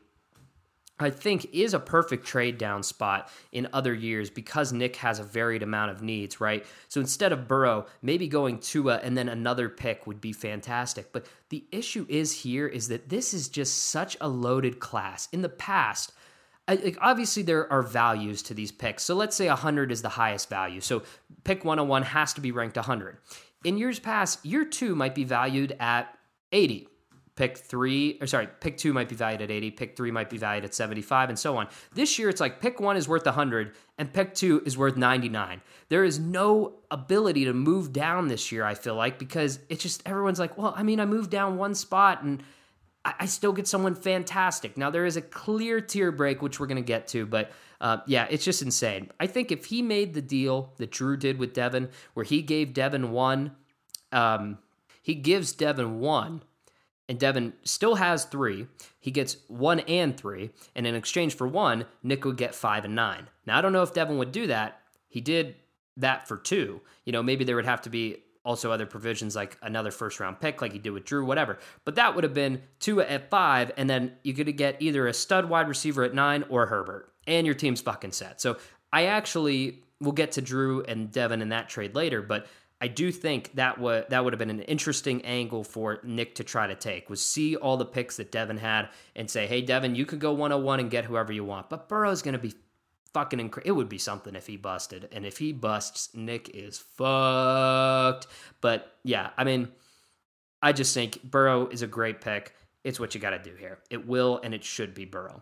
I 0.99 1.11
think 1.11 1.53
is 1.53 1.73
a 1.73 1.79
perfect 1.79 2.25
trade 2.25 2.57
down 2.57 2.81
spot 2.81 3.29
in 3.51 3.67
other 3.71 3.93
years 3.93 4.29
because 4.29 4.73
Nick 4.73 4.95
has 4.97 5.19
a 5.19 5.23
varied 5.23 5.61
amount 5.61 5.91
of 5.91 6.01
needs, 6.01 6.41
right? 6.41 6.65
So 6.87 6.99
instead 6.99 7.31
of 7.31 7.47
Burrow, 7.47 7.85
maybe 8.01 8.27
going 8.27 8.59
Tua 8.59 8.99
and 9.03 9.15
then 9.15 9.29
another 9.29 9.69
pick 9.69 10.07
would 10.07 10.19
be 10.19 10.33
fantastic. 10.33 11.11
But 11.13 11.27
the 11.49 11.65
issue 11.71 12.05
is 12.09 12.41
here 12.41 12.67
is 12.67 12.87
that 12.87 13.09
this 13.09 13.33
is 13.33 13.47
just 13.47 13.77
such 13.77 14.17
a 14.19 14.27
loaded 14.27 14.79
class. 14.79 15.29
In 15.31 15.41
the 15.41 15.49
past, 15.49 16.13
like 16.67 16.97
obviously 16.99 17.43
there 17.43 17.71
are 17.71 17.83
values 17.83 18.41
to 18.43 18.53
these 18.55 18.71
picks. 18.71 19.03
So 19.03 19.15
let's 19.15 19.35
say 19.35 19.47
100 19.47 19.91
is 19.91 20.01
the 20.01 20.09
highest 20.09 20.49
value. 20.49 20.81
So 20.81 21.03
pick 21.43 21.63
101 21.63 22.03
has 22.03 22.33
to 22.33 22.41
be 22.41 22.51
ranked 22.51 22.75
100. 22.75 23.17
In 23.63 23.77
years 23.77 23.99
past, 23.99 24.43
year 24.45 24.65
2 24.65 24.95
might 24.95 25.13
be 25.13 25.23
valued 25.23 25.75
at 25.79 26.17
80 26.51 26.87
Pick 27.37 27.57
three, 27.57 28.17
or 28.19 28.25
sorry, 28.25 28.49
pick 28.59 28.77
two 28.77 28.93
might 28.93 29.07
be 29.07 29.15
valued 29.15 29.43
at 29.43 29.51
80, 29.51 29.71
pick 29.71 29.95
three 29.95 30.09
might 30.09 30.27
be 30.27 30.39
valued 30.39 30.65
at 30.65 30.73
75, 30.73 31.29
and 31.29 31.37
so 31.37 31.55
on. 31.55 31.67
This 31.93 32.17
year, 32.17 32.29
it's 32.29 32.41
like 32.41 32.59
pick 32.59 32.79
one 32.79 32.97
is 32.97 33.07
worth 33.07 33.25
100 33.25 33.73
and 33.99 34.11
pick 34.11 34.33
two 34.33 34.63
is 34.65 34.75
worth 34.75 34.97
99. 34.97 35.61
There 35.89 36.03
is 36.03 36.17
no 36.17 36.79
ability 36.89 37.45
to 37.45 37.53
move 37.53 37.93
down 37.93 38.27
this 38.27 38.51
year, 38.51 38.65
I 38.65 38.73
feel 38.73 38.95
like, 38.95 39.19
because 39.19 39.59
it's 39.69 39.83
just 39.83 40.01
everyone's 40.07 40.39
like, 40.39 40.57
well, 40.57 40.73
I 40.75 40.81
mean, 40.81 40.99
I 40.99 41.05
moved 41.05 41.29
down 41.29 41.57
one 41.57 41.75
spot 41.75 42.23
and 42.23 42.41
I, 43.05 43.13
I 43.19 43.25
still 43.27 43.53
get 43.53 43.67
someone 43.67 43.93
fantastic. 43.93 44.75
Now, 44.75 44.89
there 44.89 45.05
is 45.05 45.15
a 45.15 45.21
clear 45.21 45.79
tier 45.79 46.11
break, 46.11 46.41
which 46.41 46.59
we're 46.59 46.65
going 46.67 46.81
to 46.81 46.87
get 46.87 47.07
to, 47.09 47.27
but 47.27 47.51
uh, 47.79 47.99
yeah, 48.07 48.25
it's 48.31 48.43
just 48.43 48.63
insane. 48.63 49.11
I 49.19 49.27
think 49.27 49.51
if 49.51 49.65
he 49.65 49.83
made 49.83 50.15
the 50.15 50.23
deal 50.23 50.73
that 50.77 50.89
Drew 50.89 51.15
did 51.15 51.37
with 51.37 51.53
Devin, 51.53 51.89
where 52.15 52.25
he 52.25 52.41
gave 52.41 52.73
Devin 52.73 53.11
one, 53.11 53.51
um, 54.11 54.57
he 55.03 55.13
gives 55.15 55.53
Devin 55.53 55.99
one 55.99 56.41
and 57.09 57.19
Devin 57.19 57.53
still 57.63 57.95
has 57.95 58.25
three. 58.25 58.67
He 58.99 59.11
gets 59.11 59.37
one 59.47 59.79
and 59.81 60.15
three, 60.17 60.51
and 60.75 60.85
in 60.85 60.95
exchange 60.95 61.35
for 61.35 61.47
one, 61.47 61.85
Nick 62.03 62.25
would 62.25 62.37
get 62.37 62.55
five 62.55 62.85
and 62.85 62.95
nine. 62.95 63.27
Now 63.45 63.57
I 63.57 63.61
don't 63.61 63.73
know 63.73 63.83
if 63.83 63.93
Devin 63.93 64.17
would 64.17 64.31
do 64.31 64.47
that. 64.47 64.81
He 65.07 65.21
did 65.21 65.55
that 65.97 66.27
for 66.27 66.37
two. 66.37 66.81
You 67.05 67.13
know, 67.13 67.23
maybe 67.23 67.43
there 67.43 67.55
would 67.55 67.65
have 67.65 67.81
to 67.81 67.89
be 67.89 68.23
also 68.43 68.71
other 68.71 68.85
provisions 68.85 69.35
like 69.35 69.57
another 69.61 69.91
first 69.91 70.19
round 70.19 70.39
pick, 70.39 70.61
like 70.61 70.71
he 70.71 70.79
did 70.79 70.91
with 70.91 71.03
Drew, 71.03 71.25
whatever. 71.25 71.59
But 71.83 71.95
that 71.95 72.15
would 72.15 72.23
have 72.23 72.33
been 72.33 72.61
two 72.79 73.01
at 73.01 73.29
five, 73.29 73.71
and 73.75 73.89
then 73.89 74.13
you 74.23 74.33
could 74.33 74.55
get 74.55 74.81
either 74.81 75.05
a 75.07 75.13
stud 75.13 75.49
wide 75.49 75.67
receiver 75.67 76.03
at 76.03 76.13
nine 76.13 76.45
or 76.49 76.65
Herbert, 76.67 77.11
and 77.25 77.45
your 77.45 77.55
team's 77.55 77.81
fucking 77.81 78.13
set. 78.13 78.39
So 78.39 78.57
I 78.93 79.07
actually 79.07 79.83
will 79.99 80.13
get 80.13 80.33
to 80.33 80.41
Drew 80.41 80.81
and 80.83 81.11
Devin 81.11 81.41
in 81.41 81.49
that 81.49 81.67
trade 81.67 81.93
later, 81.93 82.21
but 82.21 82.47
I 82.79 82.87
do 82.87 83.11
think 83.11 83.55
that 83.55 83.79
would 83.79 84.09
that 84.09 84.23
would 84.23 84.33
have 84.33 84.39
been 84.39 84.51
an 84.51 84.61
interesting 84.61 85.23
angle 85.23 85.63
for 85.63 85.99
Nick 86.03 86.35
to 86.35 86.43
try 86.43 86.67
to 86.67 86.75
take 86.75 87.09
was 87.09 87.25
see 87.25 87.55
all 87.55 87.77
the 87.77 87.85
picks 87.85 88.17
that 88.17 88.31
Devin 88.31 88.57
had 88.57 88.89
and 89.15 89.29
say, 89.29 89.47
"Hey, 89.47 89.61
Devin, 89.61 89.95
you 89.95 90.05
could 90.05 90.19
go 90.19 90.31
101 90.31 90.79
and 90.79 90.91
get 90.91 91.05
whoever 91.05 91.33
you 91.33 91.43
want." 91.43 91.69
But 91.69 91.89
Burrow's 91.89 92.21
going 92.21 92.33
to 92.33 92.39
be 92.39 92.53
fucking 93.13 93.39
incredible. 93.39 93.69
It 93.69 93.75
would 93.75 93.89
be 93.89 93.97
something 93.97 94.35
if 94.35 94.45
he 94.45 94.57
busted, 94.57 95.09
and 95.11 95.25
if 95.25 95.39
he 95.39 95.53
busts, 95.53 96.13
Nick 96.13 96.49
is 96.49 96.77
fucked. 96.77 98.27
But 98.61 98.95
yeah, 99.03 99.31
I 99.37 99.43
mean, 99.43 99.69
I 100.61 100.71
just 100.71 100.93
think 100.93 101.23
Burrow 101.23 101.67
is 101.67 101.81
a 101.81 101.87
great 101.87 102.21
pick. 102.21 102.53
It's 102.83 102.99
what 102.99 103.15
you 103.15 103.21
got 103.21 103.31
to 103.31 103.39
do 103.39 103.55
here. 103.55 103.79
It 103.89 104.07
will 104.07 104.39
and 104.43 104.53
it 104.53 104.63
should 104.63 104.93
be 104.93 105.05
Burrow. 105.05 105.41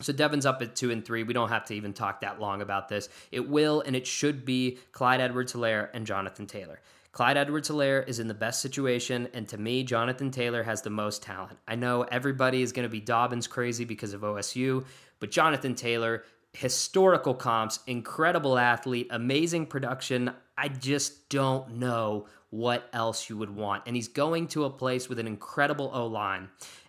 So 0.00 0.12
Devin's 0.12 0.46
up 0.46 0.62
at 0.62 0.74
two 0.74 0.90
and 0.90 1.04
three. 1.04 1.22
We 1.22 1.34
don't 1.34 1.50
have 1.50 1.64
to 1.66 1.74
even 1.74 1.92
talk 1.92 2.20
that 2.22 2.40
long 2.40 2.62
about 2.62 2.88
this. 2.88 3.08
It 3.30 3.48
will 3.48 3.80
and 3.82 3.94
it 3.94 4.06
should 4.06 4.44
be 4.44 4.78
Clyde 4.92 5.20
Edwards 5.20 5.52
Helaire 5.52 5.88
and 5.94 6.06
Jonathan 6.06 6.46
Taylor. 6.46 6.80
Clyde 7.12 7.36
Edwards 7.36 7.68
Helaire 7.68 8.08
is 8.08 8.20
in 8.20 8.26
the 8.26 8.34
best 8.34 8.62
situation, 8.62 9.28
and 9.34 9.46
to 9.48 9.58
me, 9.58 9.84
Jonathan 9.84 10.30
Taylor 10.30 10.62
has 10.62 10.80
the 10.80 10.88
most 10.88 11.22
talent. 11.22 11.58
I 11.68 11.74
know 11.74 12.02
everybody 12.04 12.62
is 12.62 12.72
going 12.72 12.84
to 12.84 12.90
be 12.90 13.00
Dobbins 13.00 13.46
crazy 13.46 13.84
because 13.84 14.14
of 14.14 14.22
OSU, 14.22 14.86
but 15.20 15.30
Jonathan 15.30 15.74
Taylor, 15.74 16.24
historical 16.54 17.34
comps, 17.34 17.80
incredible 17.86 18.56
athlete, 18.56 19.08
amazing 19.10 19.66
production. 19.66 20.32
I 20.56 20.68
just 20.68 21.28
don't 21.28 21.76
know 21.76 22.28
what 22.48 22.88
else 22.94 23.28
you 23.28 23.36
would 23.36 23.54
want. 23.54 23.82
And 23.86 23.94
he's 23.94 24.08
going 24.08 24.46
to 24.48 24.64
a 24.64 24.70
place 24.70 25.08
with 25.10 25.18
an 25.18 25.26
incredible 25.26 25.90
O 25.92 26.06
line. 26.06 26.48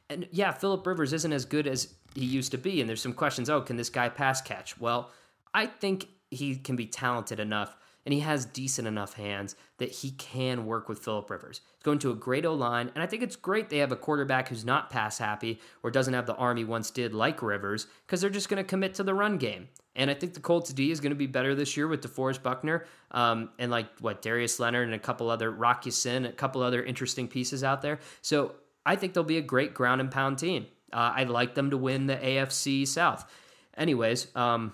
And 0.10 0.28
yeah, 0.32 0.52
Philip 0.52 0.86
Rivers 0.86 1.12
isn't 1.12 1.34
as 1.34 1.46
good 1.46 1.68
as 1.68 1.94
he 2.16 2.26
used 2.26 2.52
to 2.52 2.58
be. 2.58 2.80
And 2.80 2.90
there's 2.90 3.02
some 3.02 3.14
questions 3.14 3.50
oh, 3.50 3.62
can 3.62 3.78
this 3.78 3.90
guy 3.90 4.10
pass 4.10 4.42
catch? 4.42 4.80
Well, 4.80 5.12
I 5.54 5.66
think 5.66 6.08
he 6.30 6.56
can 6.56 6.76
be 6.76 6.88
talented 6.88 7.40
enough 7.40 7.76
and 8.06 8.14
he 8.14 8.20
has 8.20 8.46
decent 8.46 8.88
enough 8.88 9.14
hands 9.14 9.56
that 9.78 9.92
he 9.92 10.12
can 10.12 10.66
work 10.66 10.90
with 10.90 11.00
Philip 11.00 11.30
Rivers. 11.30 11.62
He's 11.78 11.84
going 11.84 12.00
to 12.00 12.12
a 12.12 12.16
great 12.16 12.46
O 12.46 12.54
line, 12.54 12.92
and 12.94 13.04
I 13.04 13.08
think 13.08 13.24
it's 13.24 13.36
great 13.36 13.70
they 13.70 13.78
have 13.78 13.92
a 13.92 13.98
quarterback 13.98 14.50
who's 14.50 14.66
not 14.66 14.90
pass 14.90 15.18
happy 15.18 15.60
or 15.82 15.92
doesn't 15.92 16.14
have 16.14 16.26
the 16.26 16.36
arm 16.36 16.58
he 16.58 16.64
once 16.64 16.92
did 16.92 17.14
like 17.14 17.42
Rivers 17.42 17.88
because 18.06 18.22
they're 18.22 18.30
just 18.30 18.50
going 18.50 18.62
to 18.62 18.68
commit 18.68 18.94
to 18.96 19.04
the 19.04 19.14
run 19.14 19.38
game. 19.38 19.70
And 19.96 20.10
I 20.10 20.16
think 20.16 20.34
the 20.34 20.40
Colts 20.40 20.74
D 20.74 20.92
is 20.92 21.00
going 21.00 21.12
to 21.12 21.16
be 21.16 21.28
better 21.28 21.54
this 21.54 21.78
year 21.78 21.88
with 21.88 22.02
DeForest 22.02 22.42
Buckner 22.42 22.86
um, 23.12 23.52
and 23.60 23.70
like 23.70 23.88
what 24.00 24.22
Darius 24.22 24.60
Leonard 24.60 24.88
and 24.88 24.96
a 24.96 25.00
couple 25.00 25.30
other 25.30 25.52
Rocky 25.52 25.90
Ya-Sin, 25.90 26.26
a 26.26 26.32
couple 26.32 26.64
other 26.64 26.84
interesting 26.84 27.28
pieces 27.28 27.64
out 27.64 27.82
there. 27.82 28.00
So 28.22 28.56
I 28.86 28.96
think 28.96 29.14
they'll 29.14 29.24
be 29.24 29.38
a 29.38 29.42
great 29.42 29.74
ground 29.74 30.02
and 30.02 30.10
pound 30.10 30.40
team. 30.40 30.66
Uh, 30.94 31.14
I'd 31.16 31.30
like 31.30 31.56
them 31.56 31.72
to 31.72 31.78
win 31.78 32.08
the 32.08 32.16
AFC 32.16 32.88
South. 32.88 33.30
Anyways, 33.76 34.28
um, 34.36 34.74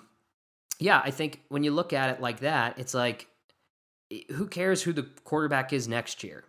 yeah, 0.78 1.00
I 1.04 1.10
think 1.10 1.42
when 1.48 1.64
you 1.64 1.70
look 1.70 1.92
at 1.92 2.10
it 2.10 2.20
like 2.20 2.40
that, 2.40 2.78
it's 2.78 2.94
like, 2.94 3.26
who 4.32 4.46
cares 4.46 4.82
who 4.82 4.92
the 4.92 5.08
quarterback 5.24 5.72
is 5.72 5.88
next 5.88 6.24
year? 6.24 6.44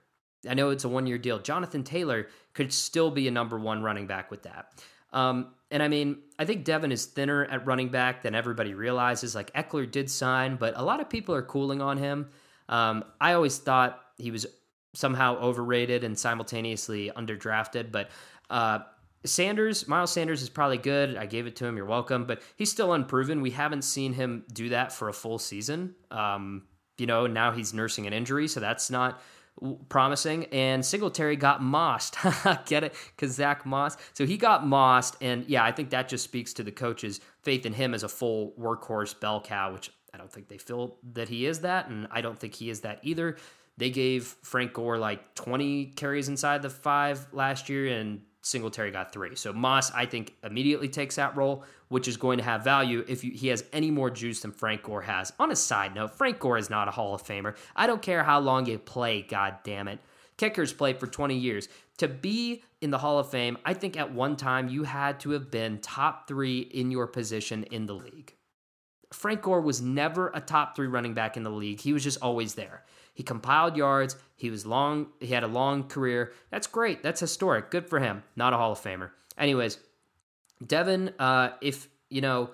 I 0.50 0.54
know 0.54 0.72
it's 0.72 0.84
a 0.84 0.90
one 0.90 1.06
year 1.06 1.18
deal. 1.18 1.40
Jonathan 1.40 1.84
Taylor 1.84 2.28
could 2.54 2.74
still 2.74 3.12
be 3.12 3.28
a 3.28 3.32
number 3.32 3.60
one 3.60 3.84
running 3.84 4.08
back 4.08 4.32
with 4.32 4.44
that. 4.44 4.74
Um, 5.14 5.54
and 5.70 5.84
I 5.84 5.88
mean, 5.88 6.18
I 6.40 6.46
think 6.46 6.64
Devin 6.66 6.92
is 6.92 7.06
thinner 7.06 7.46
at 7.46 7.66
running 7.66 7.90
back 7.90 8.24
than 8.24 8.34
everybody 8.34 8.74
realizes. 8.74 9.36
Like 9.36 9.54
Ekeler 9.54 9.90
did 9.90 10.10
sign, 10.10 10.56
but 10.56 10.74
a 10.76 10.84
lot 10.84 11.00
of 11.00 11.10
people 11.10 11.36
are 11.36 11.42
cooling 11.42 11.82
on 11.82 11.98
him. 11.98 12.30
Um, 12.70 13.04
I 13.20 13.34
always 13.34 13.58
thought 13.58 14.02
he 14.18 14.32
was 14.32 14.46
somehow 14.94 15.38
overrated 15.38 16.04
and 16.04 16.18
simultaneously 16.18 17.12
underdrafted, 17.16 17.92
but 17.92 18.10
uh, 18.50 18.80
Sanders, 19.24 19.88
Miles 19.88 20.12
Sanders 20.12 20.42
is 20.42 20.50
probably 20.50 20.78
good. 20.78 21.16
I 21.16 21.26
gave 21.26 21.46
it 21.46 21.56
to 21.58 21.66
him. 21.66 21.78
You're 21.78 21.86
welcome, 21.86 22.26
but 22.26 22.42
he's 22.56 22.72
still 22.72 22.94
unproven. 22.94 23.42
We 23.42 23.52
haven't 23.52 23.84
seen 23.84 24.14
him 24.14 24.46
do 24.52 24.70
that 24.70 24.92
for 24.92 25.10
a 25.10 25.14
full 25.14 25.38
season. 25.38 25.96
Um, 26.10 26.64
you 26.98 27.06
know, 27.06 27.28
now 27.28 27.52
he's 27.52 27.74
nursing 27.74 28.08
an 28.08 28.14
injury, 28.14 28.48
so 28.48 28.60
that's 28.60 28.90
not 28.90 29.22
promising. 29.90 30.46
And 30.46 30.86
Singletary 30.86 31.36
got 31.36 31.62
mossed. 31.62 32.18
Get 32.66 32.84
it? 32.84 32.96
Because 33.16 33.36
Zach 33.36 33.66
Moss. 33.66 33.98
So 34.14 34.26
he 34.26 34.38
got 34.38 34.66
mossed, 34.66 35.16
and 35.22 35.46
yeah, 35.48 35.64
I 35.64 35.72
think 35.72 35.92
that 35.92 36.10
just 36.10 36.24
speaks 36.24 36.54
to 36.54 36.64
the 36.64 36.72
coach's 36.72 37.20
faith 37.44 37.66
in 37.66 37.74
him 37.74 37.94
as 37.94 38.04
a 38.04 38.10
full 38.10 38.54
workhorse 38.60 39.20
bell 39.20 39.42
cow, 39.42 39.74
which 39.74 39.92
I 40.14 40.18
don't 40.18 40.32
think 40.32 40.48
they 40.48 40.58
feel 40.58 40.98
that 41.14 41.30
he 41.30 41.46
is 41.46 41.60
that, 41.60 41.90
and 41.90 42.08
I 42.12 42.22
don't 42.22 42.38
think 42.38 42.56
he 42.56 42.70
is 42.70 42.82
that 42.82 43.00
either. 43.04 43.38
They 43.78 43.90
gave 43.90 44.36
Frank 44.44 44.74
Gore 44.74 44.98
like 44.98 45.34
20 45.36 45.88
carries 45.96 46.28
inside 46.28 46.62
the 46.62 46.70
five 46.70 47.28
last 47.32 47.70
year, 47.70 47.88
and 47.88 48.22
Singletary 48.42 48.92
got 48.92 49.14
three. 49.14 49.36
So 49.36 49.54
Moss, 49.54 49.92
I 49.92 50.06
think, 50.06 50.36
immediately 50.44 50.90
takes 50.90 51.16
that 51.16 51.36
role, 51.38 51.64
which 51.90 52.08
is 52.08 52.18
going 52.18 52.40
to 52.40 52.44
have 52.44 52.64
value 52.64 53.06
if 53.08 53.24
you, 53.24 53.32
he 53.32 53.50
has 53.50 53.64
any 53.72 53.92
more 53.92 54.10
juice 54.10 54.42
than 54.42 54.52
Frank 54.52 54.84
Gore 54.84 55.02
has. 55.02 55.32
On 55.40 55.52
a 55.52 55.56
side 55.56 55.94
note, 55.94 56.18
Frank 56.18 56.40
Gore 56.40 56.58
is 56.58 56.70
not 56.70 56.88
a 56.88 56.92
Hall 56.92 57.14
of 57.14 57.24
Famer. 57.24 57.56
I 57.76 57.86
don't 57.86 58.02
care 58.02 58.24
how 58.24 58.40
long 58.40 58.66
you 58.66 58.80
play, 58.80 59.22
god 59.22 59.58
damn 59.64 59.88
it. 59.88 60.00
Kickers 60.38 60.74
played 60.74 61.00
for 61.00 61.06
20 61.06 61.36
years. 61.36 61.70
To 61.98 62.08
be 62.08 62.64
in 62.82 62.90
the 62.90 62.98
Hall 62.98 63.20
of 63.20 63.30
Fame, 63.30 63.60
I 63.64 63.76
think 63.76 63.96
at 63.96 64.12
one 64.12 64.36
time 64.36 64.70
you 64.70 64.84
had 64.84 65.20
to 65.20 65.32
have 65.32 65.52
been 65.52 65.78
top 65.78 66.28
three 66.28 66.62
in 66.62 66.90
your 66.90 67.06
position 67.06 67.64
in 67.66 67.86
the 67.86 67.94
league. 67.94 68.34
Frank 69.14 69.44
Gore 69.44 69.62
was 69.62 69.82
never 69.82 70.32
a 70.34 70.42
top 70.42 70.76
three 70.76 70.88
running 70.88 71.14
back 71.14 71.38
in 71.38 71.44
the 71.44 71.52
league. 71.52 71.80
He 71.80 71.94
was 71.94 72.04
just 72.04 72.22
always 72.22 72.56
there. 72.56 72.84
He 73.22 73.24
compiled 73.24 73.78
yards. 73.78 74.16
He 74.36 74.50
was 74.50 74.66
long. 74.66 75.10
He 75.20 75.28
had 75.28 75.44
a 75.44 75.48
long 75.48 75.84
career. 75.88 76.34
That's 76.50 76.66
great. 76.66 77.04
That's 77.04 77.20
historic. 77.20 77.70
Good 77.70 77.88
for 77.88 78.00
him. 78.00 78.24
Not 78.36 78.52
a 78.52 78.58
Hall 78.58 78.72
of 78.72 78.80
Famer. 78.80 79.12
Anyways, 79.38 79.78
Devin, 80.66 81.14
uh, 81.20 81.52
if 81.62 81.88
you 82.10 82.22
know, 82.22 82.50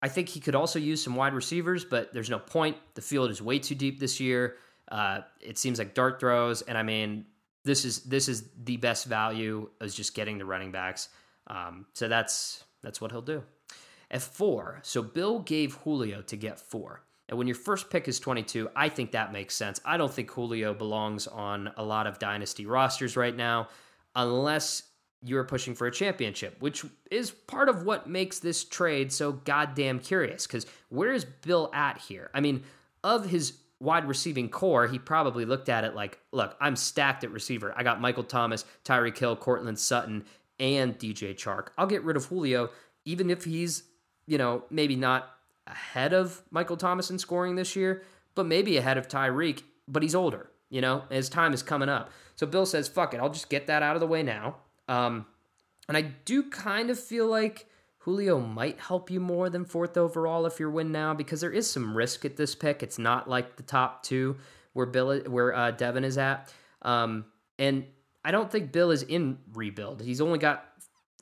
I 0.00 0.08
think 0.08 0.30
he 0.30 0.40
could 0.40 0.54
also 0.54 0.78
use 0.78 1.04
some 1.04 1.14
wide 1.14 1.34
receivers, 1.34 1.84
but 1.84 2.14
there's 2.14 2.30
no 2.30 2.38
point. 2.38 2.78
The 2.94 3.02
field 3.02 3.30
is 3.30 3.42
way 3.42 3.58
too 3.58 3.74
deep 3.74 4.00
this 4.00 4.18
year. 4.18 4.56
Uh, 4.90 5.20
it 5.42 5.58
seems 5.58 5.78
like 5.78 5.92
dart 5.92 6.20
throws, 6.20 6.62
and 6.62 6.78
I 6.78 6.82
mean, 6.82 7.26
this 7.62 7.84
is 7.84 8.04
this 8.04 8.26
is 8.26 8.48
the 8.64 8.78
best 8.78 9.04
value 9.04 9.68
is 9.82 9.94
just 9.94 10.14
getting 10.14 10.38
the 10.38 10.46
running 10.46 10.72
backs. 10.72 11.10
Um, 11.48 11.84
so 11.92 12.08
that's 12.08 12.64
that's 12.82 12.98
what 12.98 13.10
he'll 13.12 13.20
do. 13.20 13.42
At 14.10 14.22
four, 14.22 14.80
so 14.84 15.02
Bill 15.02 15.40
gave 15.40 15.74
Julio 15.74 16.22
to 16.22 16.36
get 16.38 16.58
four. 16.58 17.02
And 17.28 17.38
when 17.38 17.46
your 17.46 17.56
first 17.56 17.90
pick 17.90 18.08
is 18.08 18.20
22, 18.20 18.70
I 18.76 18.88
think 18.88 19.12
that 19.12 19.32
makes 19.32 19.54
sense. 19.54 19.80
I 19.84 19.96
don't 19.96 20.12
think 20.12 20.30
Julio 20.30 20.74
belongs 20.74 21.26
on 21.26 21.72
a 21.76 21.84
lot 21.84 22.06
of 22.06 22.18
dynasty 22.18 22.66
rosters 22.66 23.16
right 23.16 23.34
now, 23.34 23.68
unless 24.14 24.84
you're 25.22 25.44
pushing 25.44 25.74
for 25.74 25.86
a 25.86 25.92
championship, 25.92 26.56
which 26.60 26.84
is 27.10 27.30
part 27.30 27.68
of 27.68 27.84
what 27.84 28.08
makes 28.08 28.38
this 28.38 28.64
trade 28.64 29.12
so 29.12 29.32
goddamn 29.32 29.98
curious. 29.98 30.46
Because 30.46 30.66
where 30.88 31.12
is 31.12 31.24
Bill 31.24 31.70
at 31.74 31.98
here? 31.98 32.30
I 32.32 32.40
mean, 32.40 32.62
of 33.02 33.26
his 33.26 33.58
wide 33.80 34.06
receiving 34.06 34.48
core, 34.48 34.86
he 34.86 34.98
probably 34.98 35.44
looked 35.44 35.68
at 35.68 35.84
it 35.84 35.94
like, 35.94 36.18
look, 36.32 36.56
I'm 36.60 36.76
stacked 36.76 37.24
at 37.24 37.32
receiver. 37.32 37.74
I 37.76 37.82
got 37.82 38.00
Michael 38.00 38.24
Thomas, 38.24 38.64
Tyreek 38.84 39.18
Hill, 39.18 39.36
Courtland 39.36 39.78
Sutton, 39.78 40.24
and 40.60 40.98
DJ 40.98 41.34
Chark. 41.34 41.68
I'll 41.76 41.86
get 41.86 42.04
rid 42.04 42.16
of 42.16 42.26
Julio, 42.26 42.70
even 43.04 43.30
if 43.30 43.44
he's, 43.44 43.82
you 44.26 44.38
know, 44.38 44.64
maybe 44.70 44.96
not 44.96 45.28
ahead 45.66 46.12
of 46.12 46.42
Michael 46.50 46.76
Thomas 46.76 47.10
in 47.10 47.18
scoring 47.18 47.56
this 47.56 47.76
year, 47.76 48.02
but 48.34 48.46
maybe 48.46 48.76
ahead 48.76 48.98
of 48.98 49.08
Tyreek, 49.08 49.62
but 49.88 50.02
he's 50.02 50.14
older, 50.14 50.50
you 50.70 50.80
know, 50.80 51.04
his 51.10 51.28
time 51.28 51.52
is 51.52 51.62
coming 51.62 51.88
up. 51.88 52.10
So 52.36 52.46
Bill 52.46 52.66
says, 52.66 52.88
fuck 52.88 53.14
it, 53.14 53.20
I'll 53.20 53.30
just 53.30 53.48
get 53.48 53.66
that 53.66 53.82
out 53.82 53.96
of 53.96 54.00
the 54.00 54.06
way 54.06 54.22
now. 54.22 54.56
Um, 54.88 55.26
and 55.88 55.96
I 55.96 56.02
do 56.02 56.50
kind 56.50 56.90
of 56.90 56.98
feel 56.98 57.26
like 57.26 57.66
Julio 57.98 58.38
might 58.38 58.78
help 58.78 59.10
you 59.10 59.18
more 59.18 59.50
than 59.50 59.64
fourth 59.64 59.96
overall 59.96 60.46
if 60.46 60.60
you're 60.60 60.70
win 60.70 60.92
now 60.92 61.12
because 61.12 61.40
there 61.40 61.50
is 61.50 61.68
some 61.68 61.96
risk 61.96 62.24
at 62.24 62.36
this 62.36 62.54
pick. 62.54 62.82
It's 62.82 62.98
not 62.98 63.28
like 63.28 63.56
the 63.56 63.62
top 63.64 64.04
two 64.04 64.36
where 64.74 64.86
Bill 64.86 65.20
where 65.22 65.54
uh, 65.54 65.72
Devin 65.72 66.04
is 66.04 66.16
at. 66.16 66.52
Um, 66.82 67.24
and 67.58 67.84
I 68.24 68.30
don't 68.30 68.50
think 68.50 68.70
Bill 68.70 68.90
is 68.90 69.02
in 69.02 69.38
rebuild. 69.54 70.02
He's 70.02 70.20
only 70.20 70.38
got 70.38 70.64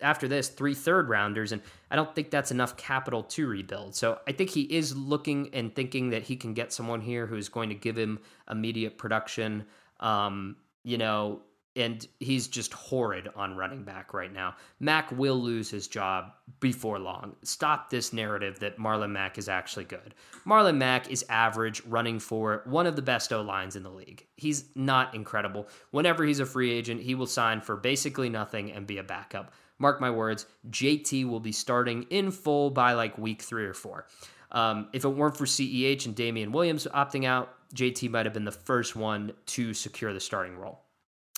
after 0.01 0.29
this 0.29 0.49
three 0.49 0.75
third 0.75 1.09
rounders, 1.09 1.53
and 1.53 1.63
I 1.91 1.97
don't 1.97 2.15
think 2.15 2.31
that's 2.31 2.51
enough 2.51 2.77
capital 2.77 3.23
to 3.23 3.47
rebuild. 3.47 3.95
So 3.95 4.19
I 4.27 4.33
think 4.33 4.51
he 4.51 4.63
is 4.63 4.97
looking 4.97 5.51
and 5.53 5.75
thinking 5.75 6.11
that 6.11 6.23
he 6.23 6.37
can 6.37 6.55
get 6.55 6.73
someone 6.73 7.01
here 7.01 7.27
who's 7.27 7.49
going 7.49 7.69
to 7.69 7.75
give 7.75 7.97
him 7.97 8.19
immediate 8.51 8.99
production. 8.99 9.67
Um, 10.01 10.57
you 10.83 10.99
know, 10.99 11.43
and 11.77 12.07
he's 12.21 12.47
just 12.47 12.73
horrid 12.73 13.29
on 13.35 13.57
running 13.57 13.83
back 13.83 14.15
right 14.15 14.33
now. 14.33 14.55
Mack 14.79 15.11
will 15.11 15.41
lose 15.41 15.71
his 15.71 15.89
job 15.89 16.33
before 16.61 16.99
long. 16.99 17.35
Stop 17.43 17.91
this 17.91 18.13
narrative 18.13 18.61
that 18.61 18.79
Marlon 18.79 19.11
Mack 19.11 19.39
is 19.39 19.49
actually 19.49 19.85
good. 19.85 20.15
Marlon 20.47 20.77
Mack 20.77 21.11
is 21.11 21.25
average 21.29 21.83
running 21.87 22.21
for 22.21 22.63
one 22.67 22.87
of 22.87 22.95
the 22.95 23.03
best 23.03 23.33
O 23.33 23.43
lines 23.43 23.75
in 23.75 23.83
the 23.83 23.91
league. 23.91 24.25
He's 24.37 24.67
not 24.77 25.15
incredible. 25.15 25.69
Whenever 25.91 26.25
he's 26.25 26.41
a 26.41 26.47
free 26.47 26.71
agent, 26.71 27.01
he 27.01 27.17
will 27.17 27.27
sign 27.27 27.61
for 27.61 27.77
basically 27.77 28.29
nothing 28.29 28.71
and 28.71 28.87
be 28.87 28.99
a 28.99 29.05
backup 29.05 29.53
mark 29.85 30.01
my 30.01 30.11
words, 30.11 30.47
JT 30.71 31.29
will 31.29 31.41
be 31.41 31.53
starting 31.53 32.05
in 32.05 32.31
full 32.31 32.71
by 32.71 32.95
like 32.95 33.19
week 33.19 33.43
three 33.43 33.67
or 33.67 33.75
four. 33.75 34.07
Um, 34.51 34.89
if 34.95 35.05
it 35.05 35.11
weren't 35.11 35.37
for 35.37 35.45
CEH 35.45 36.07
and 36.07 36.15
Damien 36.15 36.53
Williams 36.53 36.87
opting 36.95 37.27
out, 37.27 37.55
JT 37.75 38.09
might 38.09 38.25
have 38.25 38.33
been 38.33 38.47
the 38.47 38.51
first 38.51 38.97
one 38.97 39.35
to 39.45 39.75
secure 39.75 40.15
the 40.15 40.21
starting 40.21 40.57
role. 40.57 40.81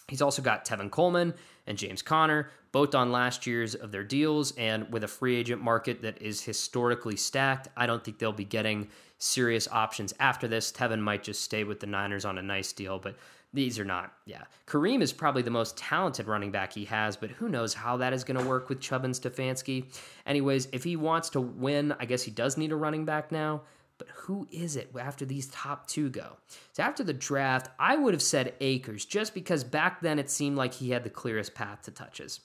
He's 0.07 0.23
also 0.23 0.43
got 0.43 0.65
Tevin 0.65 0.93
Coleman 0.93 1.35
and 1.67 1.77
James 1.77 2.03
Conner, 2.03 2.51
both 2.71 2.95
on 2.95 3.11
last 3.11 3.49
year's 3.49 3.75
of 3.75 3.91
their 3.91 4.05
deals, 4.05 4.53
and 4.53 4.89
with 4.93 5.03
a 5.03 5.09
free 5.09 5.35
agent 5.35 5.61
market 5.61 6.03
that 6.03 6.23
is 6.23 6.41
historically 6.41 7.17
stacked, 7.17 7.67
I 7.77 7.87
don't 7.87 8.05
think 8.05 8.21
they'll 8.21 8.31
be 8.31 8.45
getting 8.45 8.87
serious 9.19 9.67
options 9.73 10.15
after 10.21 10.47
this. 10.47 10.71
Tevin 10.71 11.01
might 11.01 11.25
just 11.25 11.43
stay 11.43 11.65
with 11.65 11.81
the 11.81 11.89
Niners 11.89 12.25
on 12.25 12.39
a 12.39 12.43
nice 12.43 12.73
deal, 12.73 13.01
but 13.01 13.17
these 13.57 13.81
are 13.81 13.85
not, 13.85 14.13
yeah. 14.25 14.45
Kareem 14.69 15.03
is 15.03 15.13
probably 15.13 15.43
the 15.43 15.51
most 15.51 15.77
talented 15.77 16.29
running 16.29 16.53
back 16.53 16.73
he 16.73 16.85
has, 16.85 17.17
but 17.17 17.31
who 17.31 17.49
knows 17.49 17.75
how 17.75 17.97
that 17.97 18.13
is 18.13 18.23
going 18.23 18.39
to 18.39 18.47
work 18.49 18.69
with 18.69 18.81
Chubb 18.81 19.05
and 19.05 19.13
Stefanski. 19.15 19.87
Anyways, 20.25 20.69
if 20.73 20.85
he 20.85 20.95
wants 20.95 21.31
to 21.31 21.41
win, 21.41 21.93
I 21.99 22.05
guess 22.05 22.23
he 22.23 22.31
does 22.31 22.57
need 22.57 22.71
a 22.71 22.77
running 22.77 23.05
back 23.05 23.33
now. 23.33 23.63
But 23.99 24.09
who 24.15 24.47
is 24.53 24.77
it 24.77 24.93
after 25.01 25.25
these 25.25 25.47
top 25.49 25.89
two 25.89 26.11
go? 26.11 26.37
So 26.75 26.83
after 26.83 27.03
the 27.03 27.15
draft, 27.15 27.71
I 27.79 27.97
would 27.97 28.13
have 28.15 28.23
said 28.23 28.53
Akers 28.61 29.07
just 29.07 29.33
because 29.33 29.65
back 29.65 30.03
then 30.03 30.19
it 30.19 30.31
seemed 30.31 30.57
like 30.57 30.75
he 30.75 30.91
had 30.91 31.03
the 31.03 31.11
clearest 31.11 31.55
path 31.55 31.83
to 31.83 31.91
touches. 31.91 32.41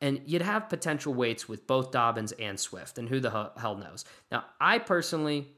and 0.00 0.20
you'd 0.24 0.42
have 0.42 0.68
potential 0.68 1.12
weights 1.12 1.48
with 1.48 1.66
both 1.66 1.90
Dobbins 1.90 2.32
and 2.32 2.58
Swift, 2.58 2.98
and 2.98 3.08
who 3.08 3.20
the 3.20 3.30
hell 3.30 3.76
knows. 3.76 4.04
Now, 4.32 4.44
I 4.60 4.78
personally, 4.78 5.48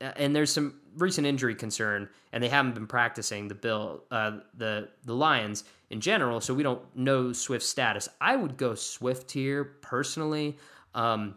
and 0.00 0.34
there's 0.34 0.52
some 0.52 0.80
recent 0.96 1.26
injury 1.26 1.54
concern, 1.54 2.08
and 2.32 2.42
they 2.42 2.48
haven't 2.48 2.74
been 2.74 2.86
practicing 2.86 3.48
the 3.48 3.54
Bill, 3.54 4.04
uh, 4.10 4.38
the 4.56 4.88
the 5.04 5.14
Lions 5.14 5.64
in 5.90 6.00
general, 6.00 6.40
so 6.40 6.54
we 6.54 6.62
don't 6.62 6.82
know 6.96 7.32
Swift's 7.32 7.68
status. 7.68 8.08
I 8.20 8.36
would 8.36 8.56
go 8.56 8.74
Swift 8.74 9.30
here 9.30 9.64
personally. 9.64 10.56
Um, 10.94 11.36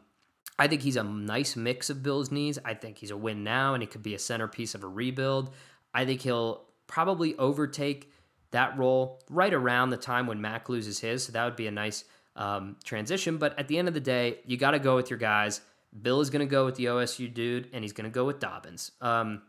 I 0.60 0.68
think 0.68 0.82
he's 0.82 0.98
a 0.98 1.04
nice 1.04 1.56
mix 1.56 1.90
of 1.90 2.04
Bill's 2.04 2.32
needs. 2.32 2.60
I 2.64 2.76
think 2.76 2.98
he's 2.98 3.12
a 3.12 3.18
win 3.18 3.44
now, 3.44 3.74
and 3.74 3.82
he 3.82 3.88
could 3.88 4.04
be 4.04 4.14
a 4.14 4.20
centerpiece 4.20 4.76
of 4.76 4.84
a 4.84 4.88
rebuild. 4.88 5.54
I 5.94 6.06
think 6.06 6.22
he'll 6.22 6.64
probably 6.88 7.36
overtake 7.38 8.12
that 8.52 8.78
role 8.78 9.20
right 9.30 9.54
around 9.54 9.90
the 9.90 9.98
time 9.98 10.28
when 10.28 10.40
Mack 10.40 10.70
loses 10.70 11.00
his. 11.00 11.24
So 11.24 11.32
that 11.32 11.44
would 11.44 11.56
be 11.56 11.68
a 11.68 11.72
nice 11.72 12.06
um, 12.36 12.78
transition. 12.84 13.38
But 13.38 13.58
at 13.58 13.68
the 13.68 13.78
end 13.80 13.88
of 13.88 13.96
the 13.96 14.00
day, 14.00 14.40
you 14.46 14.58
got 14.58 14.72
to 14.72 14.80
go 14.80 14.96
with 14.96 15.10
your 15.10 15.20
guys. 15.20 15.62
Bill 16.02 16.22
is 16.22 16.30
going 16.30 16.46
to 16.46 16.50
go 16.50 16.66
with 16.66 16.76
the 16.76 16.86
OSU 16.86 17.34
dude, 17.34 17.70
and 17.74 17.84
he's 17.84 17.94
going 17.94 18.10
to 18.10 18.14
go 18.14 18.26
with 18.26 18.40
Dobbins. 18.40 18.92
Um, 19.02 19.42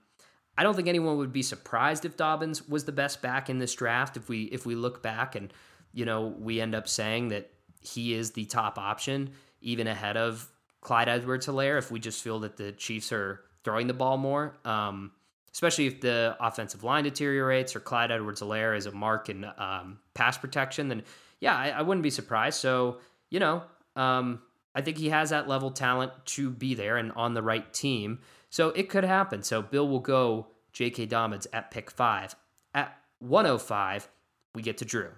I 0.56 0.62
don't 0.62 0.74
think 0.74 0.88
anyone 0.88 1.16
would 1.18 1.32
be 1.32 1.42
surprised 1.42 2.04
if 2.04 2.16
Dobbins 2.16 2.68
was 2.68 2.84
the 2.84 2.92
best 2.92 3.22
back 3.22 3.50
in 3.50 3.58
this 3.58 3.74
draft. 3.74 4.16
If 4.16 4.28
we 4.28 4.44
if 4.44 4.66
we 4.66 4.74
look 4.74 5.02
back 5.02 5.34
and 5.34 5.52
you 5.92 6.04
know 6.04 6.34
we 6.38 6.60
end 6.60 6.74
up 6.74 6.88
saying 6.88 7.28
that 7.28 7.50
he 7.80 8.14
is 8.14 8.32
the 8.32 8.44
top 8.44 8.78
option, 8.78 9.32
even 9.60 9.86
ahead 9.86 10.16
of 10.16 10.48
Clyde 10.80 11.08
Edwards-Helaire. 11.08 11.78
If 11.78 11.90
we 11.90 11.98
just 11.98 12.22
feel 12.22 12.40
that 12.40 12.56
the 12.56 12.72
Chiefs 12.72 13.12
are 13.12 13.40
throwing 13.64 13.86
the 13.86 13.94
ball 13.94 14.16
more, 14.16 14.56
um, 14.64 15.10
especially 15.52 15.86
if 15.86 16.00
the 16.00 16.36
offensive 16.40 16.84
line 16.84 17.04
deteriorates 17.04 17.74
or 17.74 17.80
Clyde 17.80 18.12
Edwards-Helaire 18.12 18.76
is 18.76 18.86
a 18.86 18.92
mark 18.92 19.28
in 19.28 19.44
um, 19.58 19.98
pass 20.14 20.38
protection, 20.38 20.88
then 20.88 21.02
yeah, 21.40 21.56
I, 21.56 21.70
I, 21.70 21.82
wouldn't 21.82 22.02
be 22.02 22.10
surprised. 22.10 22.60
So 22.60 22.98
you 23.30 23.40
know, 23.40 23.62
um, 23.96 24.40
I 24.74 24.80
think 24.80 24.98
he 24.98 25.10
has 25.10 25.30
that 25.30 25.48
level 25.48 25.70
talent 25.70 26.12
to 26.26 26.50
be 26.50 26.74
there 26.74 26.96
and 26.96 27.12
on 27.12 27.34
the 27.34 27.42
right 27.42 27.72
team. 27.72 28.18
So 28.50 28.70
it 28.70 28.88
could 28.88 29.04
happen. 29.04 29.42
So 29.42 29.62
Bill 29.62 29.88
will 29.88 30.00
go 30.00 30.48
J.K. 30.72 31.06
Dobbins 31.06 31.46
at 31.52 31.70
pick 31.70 31.90
five. 31.90 32.34
At 32.74 32.96
105, 33.20 34.08
we 34.54 34.62
get 34.62 34.78
to 34.78 34.84
Drew, 34.84 35.10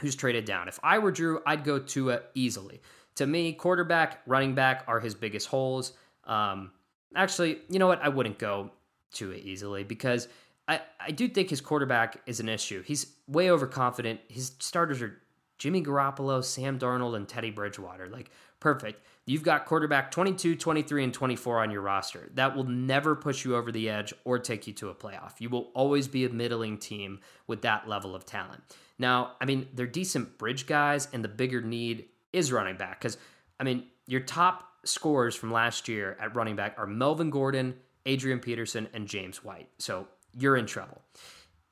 who's 0.00 0.14
traded 0.14 0.44
down. 0.44 0.68
If 0.68 0.78
I 0.82 0.98
were 0.98 1.10
Drew, 1.10 1.40
I'd 1.46 1.64
go 1.64 1.78
Tua 1.78 2.20
easily. 2.34 2.82
To 3.16 3.26
me, 3.26 3.52
quarterback, 3.52 4.20
running 4.26 4.54
back 4.54 4.84
are 4.86 5.00
his 5.00 5.14
biggest 5.14 5.48
holes. 5.48 5.92
Um, 6.24 6.70
actually, 7.14 7.60
you 7.68 7.78
know 7.78 7.86
what? 7.86 8.02
I 8.02 8.08
wouldn't 8.08 8.38
go 8.38 8.70
Tua 9.12 9.34
easily 9.34 9.84
because 9.84 10.28
I, 10.68 10.80
I 11.00 11.10
do 11.10 11.28
think 11.28 11.50
his 11.50 11.60
quarterback 11.60 12.20
is 12.26 12.40
an 12.40 12.48
issue. 12.48 12.82
He's 12.82 13.14
way 13.26 13.50
overconfident. 13.50 14.20
His 14.28 14.52
starters 14.58 15.02
are 15.02 15.18
Jimmy 15.58 15.82
Garoppolo, 15.82 16.42
Sam 16.42 16.78
Darnold, 16.78 17.16
and 17.16 17.28
Teddy 17.28 17.50
Bridgewater. 17.50 18.08
Like, 18.08 18.30
perfect. 18.62 19.04
You've 19.26 19.42
got 19.42 19.66
quarterback 19.66 20.12
22, 20.12 20.54
23, 20.56 21.04
and 21.04 21.12
24 21.12 21.62
on 21.62 21.70
your 21.72 21.82
roster. 21.82 22.30
That 22.34 22.56
will 22.56 22.64
never 22.64 23.16
push 23.16 23.44
you 23.44 23.56
over 23.56 23.72
the 23.72 23.90
edge 23.90 24.14
or 24.24 24.38
take 24.38 24.68
you 24.68 24.72
to 24.74 24.88
a 24.88 24.94
playoff. 24.94 25.40
You 25.40 25.50
will 25.50 25.70
always 25.74 26.06
be 26.06 26.24
a 26.24 26.28
middling 26.28 26.78
team 26.78 27.20
with 27.48 27.62
that 27.62 27.88
level 27.88 28.14
of 28.14 28.24
talent. 28.24 28.62
Now, 28.98 29.32
I 29.40 29.46
mean, 29.46 29.68
they're 29.74 29.86
decent 29.86 30.38
bridge 30.38 30.66
guys, 30.66 31.08
and 31.12 31.24
the 31.24 31.28
bigger 31.28 31.60
need 31.60 32.06
is 32.32 32.52
running 32.52 32.76
back. 32.76 33.00
Because, 33.00 33.18
I 33.58 33.64
mean, 33.64 33.84
your 34.06 34.20
top 34.20 34.64
scorers 34.84 35.34
from 35.34 35.52
last 35.52 35.88
year 35.88 36.16
at 36.20 36.36
running 36.36 36.54
back 36.54 36.76
are 36.78 36.86
Melvin 36.86 37.30
Gordon, 37.30 37.74
Adrian 38.06 38.38
Peterson, 38.38 38.88
and 38.94 39.08
James 39.08 39.44
White. 39.44 39.68
So 39.78 40.06
you're 40.38 40.56
in 40.56 40.66
trouble. 40.66 41.02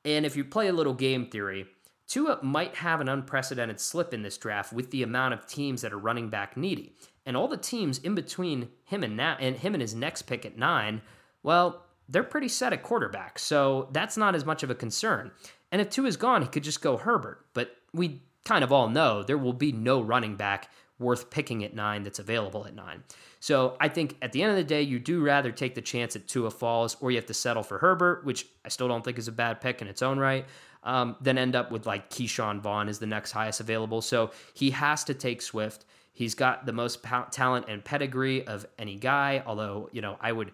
And 0.05 0.27
if 0.27 0.37
you 0.37 0.45
play 0.45 0.69
a 0.69 0.73
little 0.73 0.95
game 0.95 1.27
theory, 1.27 1.67
Tua 2.11 2.41
might 2.43 2.75
have 2.75 3.01
an 3.01 3.09
unprecedented 3.09 3.79
slip 3.79 4.13
in 4.13 4.23
this 4.23 4.37
draft 4.37 4.73
with 4.73 4.91
the 4.91 5.05
amount 5.05 5.33
of 5.33 5.47
teams 5.47 5.83
that 5.83 5.93
are 5.93 5.99
running 5.99 6.29
back 6.29 6.57
needy. 6.57 6.93
And 7.25 7.37
all 7.37 7.47
the 7.47 7.57
teams 7.57 7.99
in 7.99 8.17
between 8.17 8.69
him 8.83 9.05
and 9.05 9.17
now 9.17 9.37
and 9.39 9.55
him 9.55 9.75
and 9.75 9.81
his 9.81 9.95
next 9.95 10.23
pick 10.23 10.45
at 10.45 10.59
nine, 10.59 11.03
well, 11.45 11.87
they're 12.09 12.25
pretty 12.25 12.49
set 12.49 12.73
at 12.73 12.83
quarterback. 12.83 13.39
So 13.39 13.89
that's 13.93 14.17
not 14.17 14.35
as 14.35 14.45
much 14.45 14.65
of 14.65 14.71
a 14.71 14.75
concern. 14.75 15.31
And 15.71 15.81
if 15.81 15.89
Tua 15.89 16.09
is 16.09 16.17
gone, 16.17 16.43
he 16.43 16.49
could 16.49 16.65
just 16.65 16.83
go 16.83 16.97
Herbert. 16.97 17.47
But 17.55 17.77
we 17.95 18.23
kind 18.45 18.65
of 18.65 18.73
all 18.73 18.89
know 18.89 19.23
there 19.23 19.39
will 19.39 19.53
be 19.53 19.71
no 19.71 20.01
running 20.01 20.35
back 20.35 20.69
worth 20.99 21.31
picking 21.31 21.63
at 21.63 21.77
nine 21.77 22.03
that's 22.03 22.19
available 22.19 22.67
at 22.67 22.75
nine. 22.75 23.05
So 23.39 23.77
I 23.81 23.89
think 23.89 24.17
at 24.21 24.33
the 24.33 24.43
end 24.43 24.51
of 24.51 24.57
the 24.57 24.65
day, 24.65 24.83
you 24.83 24.99
do 24.99 25.23
rather 25.23 25.53
take 25.53 25.77
the 25.77 25.81
chance 25.81 26.17
at 26.17 26.27
Tua 26.27 26.51
falls, 26.51 26.97
or 27.01 27.13
you 27.13 27.17
have 27.17 27.27
to 27.27 27.35
settle 27.35 27.63
for 27.63 27.79
Herbert, 27.79 28.25
which 28.25 28.47
I 28.65 28.69
still 28.69 28.89
don't 28.89 29.05
think 29.05 29.17
is 29.17 29.29
a 29.29 29.33
bad 29.33 29.61
pick 29.61 29.81
in 29.81 29.87
its 29.87 30.03
own 30.03 30.19
right 30.19 30.45
um, 30.83 31.17
then 31.21 31.39
end 31.39 31.55
up 31.55 31.71
with 31.71 31.87
like 31.87 32.11
Ke'Shawn 32.11 32.61
Vaughn 32.61 32.89
is 32.89 32.99
the 32.99 33.07
next 33.07 33.33
highest 33.33 33.61
available. 33.61 34.01
So 34.01 34.31
he 34.55 34.71
has 34.71 35.05
to 35.05 35.15
take 35.15 35.43
Swift. 35.43 35.85
He's 36.13 36.35
got 36.35 36.67
the 36.67 36.73
most 36.73 37.03
pa- 37.03 37.29
talent 37.31 37.67
and 37.69 37.85
pedigree 37.85 38.47
of 38.47 38.67
any 38.79 38.97
guy, 38.97 39.43
although, 39.47 39.89
you 39.93 40.01
know, 40.01 40.17
I 40.21 40.33
would 40.33 40.53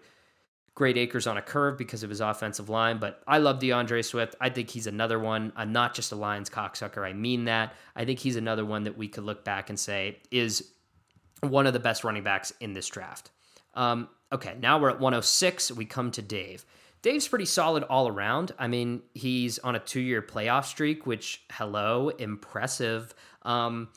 grade 0.75 0.97
Akers 0.97 1.25
on 1.25 1.37
a 1.37 1.41
curve 1.41 1.75
because 1.75 2.03
of 2.03 2.09
his 2.11 2.21
offensive 2.21 2.69
line, 2.69 2.99
but 2.99 3.23
I 3.25 3.39
love 3.39 3.59
D'Andre 3.59 4.03
Swift. 4.03 4.35
I 4.39 4.49
think 4.49 4.69
he's 4.69 4.85
another 4.85 5.17
one. 5.17 5.51
I'm 5.55 5.71
not 5.71 5.95
just 5.95 6.11
a 6.11 6.15
Lions 6.15 6.51
cocksucker. 6.51 7.03
I 7.03 7.13
mean 7.13 7.45
that. 7.45 7.73
I 7.95 8.05
think 8.05 8.19
he's 8.19 8.35
another 8.35 8.63
one 8.63 8.83
that 8.83 8.95
we 8.95 9.07
could 9.07 9.23
look 9.23 9.43
back 9.43 9.69
and 9.71 9.79
say 9.79 10.19
is 10.29 10.71
one 11.41 11.65
of 11.65 11.73
the 11.73 11.79
best 11.79 12.03
running 12.03 12.23
backs 12.23 12.53
in 12.59 12.73
this 12.73 12.87
draft. 12.87 13.31
Um, 13.73 14.07
okay, 14.31 14.55
now 14.61 14.77
we're 14.77 14.89
at 14.91 14.99
106. 14.99 15.71
We 15.71 15.85
come 15.85 16.11
to 16.11 16.21
Dave. 16.21 16.63
Dave's 17.01 17.27
pretty 17.27 17.45
solid 17.45 17.83
all 17.83 18.07
around. 18.07 18.51
I 18.57 18.67
mean, 18.67 19.01
he's 19.13 19.59
on 19.59 19.75
a 19.75 19.79
two 19.79 19.99
year 19.99 20.21
playoff 20.21 20.65
streak, 20.65 21.05
which, 21.05 21.43
hello, 21.51 22.09
impressive. 22.09 23.13
Um, 23.43 23.89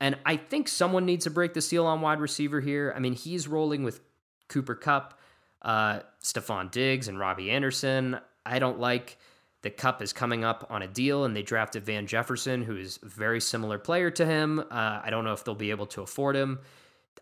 and 0.00 0.18
I 0.26 0.36
think 0.36 0.68
someone 0.68 1.06
needs 1.06 1.24
to 1.24 1.30
break 1.30 1.54
the 1.54 1.62
seal 1.62 1.86
on 1.86 2.00
wide 2.00 2.20
receiver 2.20 2.60
here. 2.60 2.92
I 2.94 3.00
mean, 3.00 3.14
he's 3.14 3.48
rolling 3.48 3.84
with 3.84 4.00
Cooper 4.48 4.74
Kupp, 4.74 5.18
uh, 5.62 6.00
Stefon 6.22 6.70
Diggs, 6.70 7.08
and 7.08 7.18
Robbie 7.18 7.50
Anderson. 7.50 8.18
I 8.44 8.58
don't 8.58 8.78
like 8.78 9.16
the 9.62 9.70
Kupp 9.70 10.02
is 10.02 10.12
coming 10.12 10.44
up 10.44 10.66
on 10.68 10.82
a 10.82 10.86
deal, 10.86 11.24
and 11.24 11.34
they 11.34 11.42
drafted 11.42 11.86
Van 11.86 12.06
Jefferson, 12.06 12.62
who 12.62 12.76
is 12.76 12.98
a 13.02 13.06
very 13.06 13.40
similar 13.40 13.78
player 13.78 14.10
to 14.10 14.26
him. 14.26 14.60
Uh, 14.60 15.00
I 15.02 15.08
don't 15.08 15.24
know 15.24 15.32
if 15.32 15.42
they'll 15.42 15.54
be 15.54 15.70
able 15.70 15.86
to 15.86 16.02
afford 16.02 16.36
him. 16.36 16.60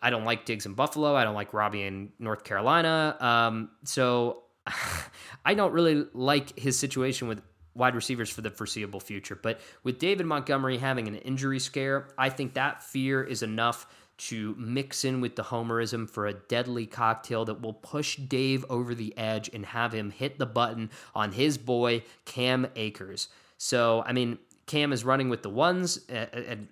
I 0.03 0.11
don't 0.11 0.25
like 0.25 0.45
Diggs 0.45 0.67
in 0.67 0.75
Buffalo. 0.75 1.15
I 1.15 1.23
don't 1.23 1.37
like 1.37 1.55
Robbie 1.55 1.85
in 1.85 2.11
North 2.19 2.43
Carolina. 2.43 3.17
Um, 3.21 3.71
so 3.85 4.43
I 5.45 5.55
don't 5.55 5.73
really 5.73 6.07
like 6.15 6.59
his 6.59 6.79
situation 6.79 7.29
with 7.29 7.43
wide 7.75 7.95
receivers 7.95 8.31
for 8.31 8.43
the 8.43 8.51
foreseeable 8.51 9.01
future. 9.01 9.35
But 9.35 9.61
with 9.83 9.99
David 9.99 10.27
Montgomery 10.27 10.79
having 10.79 11.09
an 11.09 11.17
injury 11.17 11.59
scare, 11.59 12.09
I 12.19 12.29
think 12.29 12.55
that 12.55 12.83
fear 12.83 13.23
is 13.23 13.43
enough 13.43 13.87
to 14.19 14.55
mix 14.57 15.05
in 15.05 15.21
with 15.21 15.37
the 15.37 15.43
homerism 15.43 16.09
for 16.09 16.27
a 16.27 16.35
deadly 16.35 16.87
cocktail 16.87 17.45
that 17.47 17.61
will 17.61 17.73
push 17.73 18.17
Dave 18.17 18.65
over 18.69 18.95
the 18.95 19.17
edge 19.17 19.51
and 19.53 19.67
have 19.67 19.93
him 19.93 20.11
hit 20.11 20.39
the 20.39 20.47
button 20.47 20.91
on 21.15 21.33
his 21.33 21.59
boy, 21.59 22.05
Cam 22.25 22.67
Akers. 22.77 23.29
So, 23.59 24.05
I 24.07 24.13
mean, 24.13 24.39
Cam 24.67 24.93
is 24.93 25.05
running 25.05 25.29
with 25.29 25.43
the 25.43 25.51
ones, 25.51 26.01
and 26.09 26.69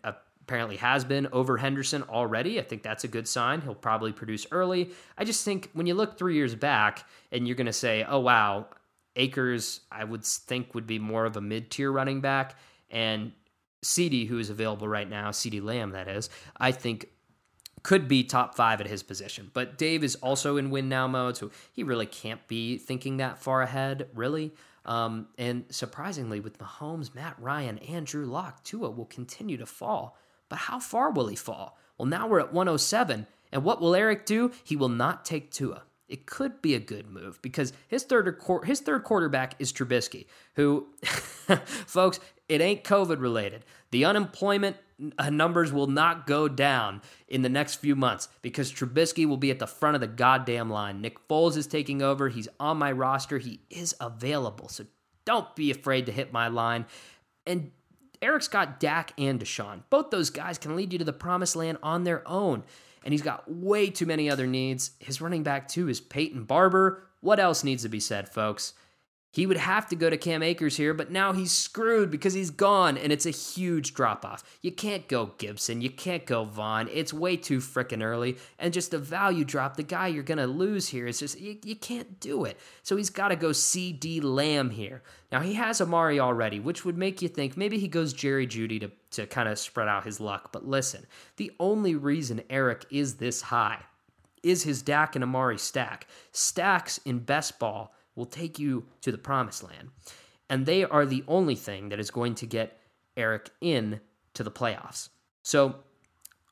apparently 0.50 0.78
has 0.78 1.04
been 1.04 1.28
over 1.30 1.56
Henderson 1.56 2.02
already. 2.02 2.58
I 2.58 2.64
think 2.64 2.82
that's 2.82 3.04
a 3.04 3.08
good 3.08 3.28
sign. 3.28 3.60
He'll 3.60 3.72
probably 3.72 4.10
produce 4.10 4.48
early. 4.50 4.90
I 5.16 5.22
just 5.22 5.44
think 5.44 5.70
when 5.74 5.86
you 5.86 5.94
look 5.94 6.18
three 6.18 6.34
years 6.34 6.56
back 6.56 7.08
and 7.30 7.46
you're 7.46 7.54
going 7.54 7.68
to 7.68 7.72
say, 7.72 8.04
oh, 8.08 8.18
wow, 8.18 8.66
Akers, 9.14 9.82
I 9.92 10.02
would 10.02 10.24
think 10.24 10.74
would 10.74 10.88
be 10.88 10.98
more 10.98 11.24
of 11.24 11.36
a 11.36 11.40
mid 11.40 11.70
tier 11.70 11.92
running 11.92 12.20
back. 12.20 12.56
And 12.90 13.30
CeeDee, 13.84 14.26
who 14.26 14.40
is 14.40 14.50
available 14.50 14.88
right 14.88 15.08
now, 15.08 15.30
CeeDee 15.30 15.62
Lamb, 15.62 15.92
that 15.92 16.08
is, 16.08 16.28
I 16.56 16.72
think 16.72 17.06
could 17.84 18.08
be 18.08 18.24
top 18.24 18.56
five 18.56 18.80
at 18.80 18.88
his 18.88 19.04
position. 19.04 19.52
But 19.54 19.78
Dave 19.78 20.02
is 20.02 20.16
also 20.16 20.56
in 20.56 20.70
win 20.70 20.88
now 20.88 21.06
mode, 21.06 21.36
so 21.36 21.52
he 21.72 21.84
really 21.84 22.06
can't 22.06 22.44
be 22.48 22.76
thinking 22.76 23.18
that 23.18 23.38
far 23.38 23.62
ahead, 23.62 24.08
really. 24.16 24.52
Um, 24.84 25.28
and 25.38 25.64
surprisingly, 25.70 26.40
with 26.40 26.58
Mahomes, 26.58 27.14
Matt 27.14 27.36
Ryan, 27.38 27.78
and 27.78 28.04
Drew 28.04 28.26
Lock, 28.26 28.64
Tua 28.64 28.90
will 28.90 29.06
continue 29.06 29.56
to 29.56 29.66
fall. 29.66 30.18
But 30.50 30.58
how 30.58 30.78
far 30.78 31.10
will 31.10 31.28
he 31.28 31.36
fall? 31.36 31.78
Well, 31.96 32.06
now 32.06 32.28
we're 32.28 32.40
at 32.40 32.52
107. 32.52 33.26
And 33.52 33.64
what 33.64 33.80
will 33.80 33.94
Eric 33.94 34.26
do? 34.26 34.52
He 34.62 34.76
will 34.76 34.90
not 34.90 35.24
take 35.24 35.50
Tua. 35.50 35.84
It 36.08 36.26
could 36.26 36.60
be 36.60 36.74
a 36.74 36.80
good 36.80 37.08
move 37.08 37.40
because 37.40 37.72
his 37.86 38.02
third 38.02 38.36
his 38.64 38.80
third 38.80 39.04
quarterback 39.04 39.54
is 39.60 39.72
Trubisky, 39.72 40.26
who, 40.56 40.88
folks, 41.86 42.18
it 42.48 42.60
ain't 42.60 42.82
COVID 42.82 43.20
related. 43.20 43.64
The 43.92 44.04
unemployment 44.04 44.76
uh, 45.18 45.30
numbers 45.30 45.72
will 45.72 45.86
not 45.86 46.26
go 46.26 46.48
down 46.48 47.00
in 47.28 47.42
the 47.42 47.48
next 47.48 47.76
few 47.76 47.94
months 47.94 48.28
because 48.42 48.72
Trubisky 48.72 49.24
will 49.24 49.36
be 49.36 49.52
at 49.52 49.60
the 49.60 49.68
front 49.68 49.94
of 49.94 50.00
the 50.00 50.08
goddamn 50.08 50.68
line. 50.68 51.00
Nick 51.00 51.26
Foles 51.28 51.56
is 51.56 51.68
taking 51.68 52.02
over. 52.02 52.28
He's 52.28 52.48
on 52.58 52.76
my 52.76 52.90
roster. 52.90 53.38
He 53.38 53.60
is 53.70 53.94
available. 54.00 54.68
So 54.68 54.86
don't 55.24 55.54
be 55.54 55.70
afraid 55.70 56.06
to 56.06 56.12
hit 56.12 56.32
my 56.32 56.48
line. 56.48 56.86
And 57.46 57.70
Eric's 58.22 58.48
got 58.48 58.80
Dak 58.80 59.12
and 59.18 59.40
Deshaun. 59.40 59.82
Both 59.88 60.10
those 60.10 60.30
guys 60.30 60.58
can 60.58 60.76
lead 60.76 60.92
you 60.92 60.98
to 60.98 61.04
the 61.04 61.12
promised 61.12 61.56
land 61.56 61.78
on 61.82 62.04
their 62.04 62.26
own. 62.28 62.64
And 63.04 63.12
he's 63.12 63.22
got 63.22 63.50
way 63.50 63.88
too 63.88 64.04
many 64.06 64.28
other 64.28 64.46
needs. 64.46 64.90
His 64.98 65.20
running 65.20 65.42
back, 65.42 65.68
too, 65.68 65.88
is 65.88 66.00
Peyton 66.00 66.44
Barber. 66.44 67.06
What 67.20 67.40
else 67.40 67.64
needs 67.64 67.82
to 67.82 67.88
be 67.88 68.00
said, 68.00 68.28
folks? 68.28 68.74
He 69.32 69.46
would 69.46 69.58
have 69.58 69.86
to 69.88 69.96
go 69.96 70.10
to 70.10 70.16
Cam 70.16 70.42
Akers 70.42 70.76
here, 70.76 70.92
but 70.92 71.12
now 71.12 71.32
he's 71.32 71.52
screwed 71.52 72.10
because 72.10 72.34
he's 72.34 72.50
gone, 72.50 72.98
and 72.98 73.12
it's 73.12 73.26
a 73.26 73.30
huge 73.30 73.94
drop 73.94 74.24
off. 74.24 74.42
You 74.60 74.72
can't 74.72 75.06
go 75.06 75.32
Gibson, 75.38 75.80
you 75.80 75.90
can't 75.90 76.26
go 76.26 76.42
Vaughn. 76.42 76.88
It's 76.92 77.12
way 77.12 77.36
too 77.36 77.58
freaking 77.58 78.02
early, 78.02 78.38
and 78.58 78.72
just 78.74 78.90
the 78.90 78.98
value 78.98 79.44
drop. 79.44 79.76
The 79.76 79.84
guy 79.84 80.08
you're 80.08 80.24
gonna 80.24 80.48
lose 80.48 80.88
here 80.88 81.06
is 81.06 81.20
just 81.20 81.38
you, 81.38 81.58
you 81.64 81.76
can't 81.76 82.18
do 82.18 82.44
it. 82.44 82.58
So 82.82 82.96
he's 82.96 83.10
got 83.10 83.28
to 83.28 83.36
go 83.36 83.50
CeeDee 83.50 84.22
Lamb 84.22 84.70
here. 84.70 85.02
Now 85.30 85.40
he 85.40 85.54
has 85.54 85.80
Amari 85.80 86.18
already, 86.18 86.58
which 86.58 86.84
would 86.84 86.98
make 86.98 87.22
you 87.22 87.28
think 87.28 87.56
maybe 87.56 87.78
he 87.78 87.86
goes 87.86 88.12
Jerry 88.12 88.48
Jeudy 88.48 88.80
to 88.80 88.90
to 89.12 89.26
kind 89.26 89.48
of 89.48 89.58
spread 89.58 89.88
out 89.88 90.04
his 90.04 90.18
luck. 90.18 90.50
But 90.50 90.66
listen, 90.66 91.06
the 91.36 91.52
only 91.60 91.94
reason 91.94 92.42
Eric 92.50 92.84
is 92.90 93.14
this 93.14 93.42
high 93.42 93.84
is 94.42 94.62
his 94.62 94.82
Dak 94.82 95.14
and 95.14 95.22
Amari 95.22 95.58
stack. 95.58 96.06
Stacks 96.32 96.98
in 97.04 97.18
best 97.20 97.58
ball 97.58 97.92
will 98.14 98.26
take 98.26 98.58
you 98.58 98.86
to 99.02 99.12
the 99.12 99.18
promised 99.18 99.62
land. 99.62 99.90
And 100.48 100.66
they 100.66 100.84
are 100.84 101.06
the 101.06 101.24
only 101.28 101.54
thing 101.54 101.90
that 101.90 102.00
is 102.00 102.10
going 102.10 102.34
to 102.36 102.46
get 102.46 102.78
Eric 103.16 103.50
in 103.60 104.00
to 104.34 104.42
the 104.42 104.50
playoffs. 104.50 105.08
So, 105.42 105.76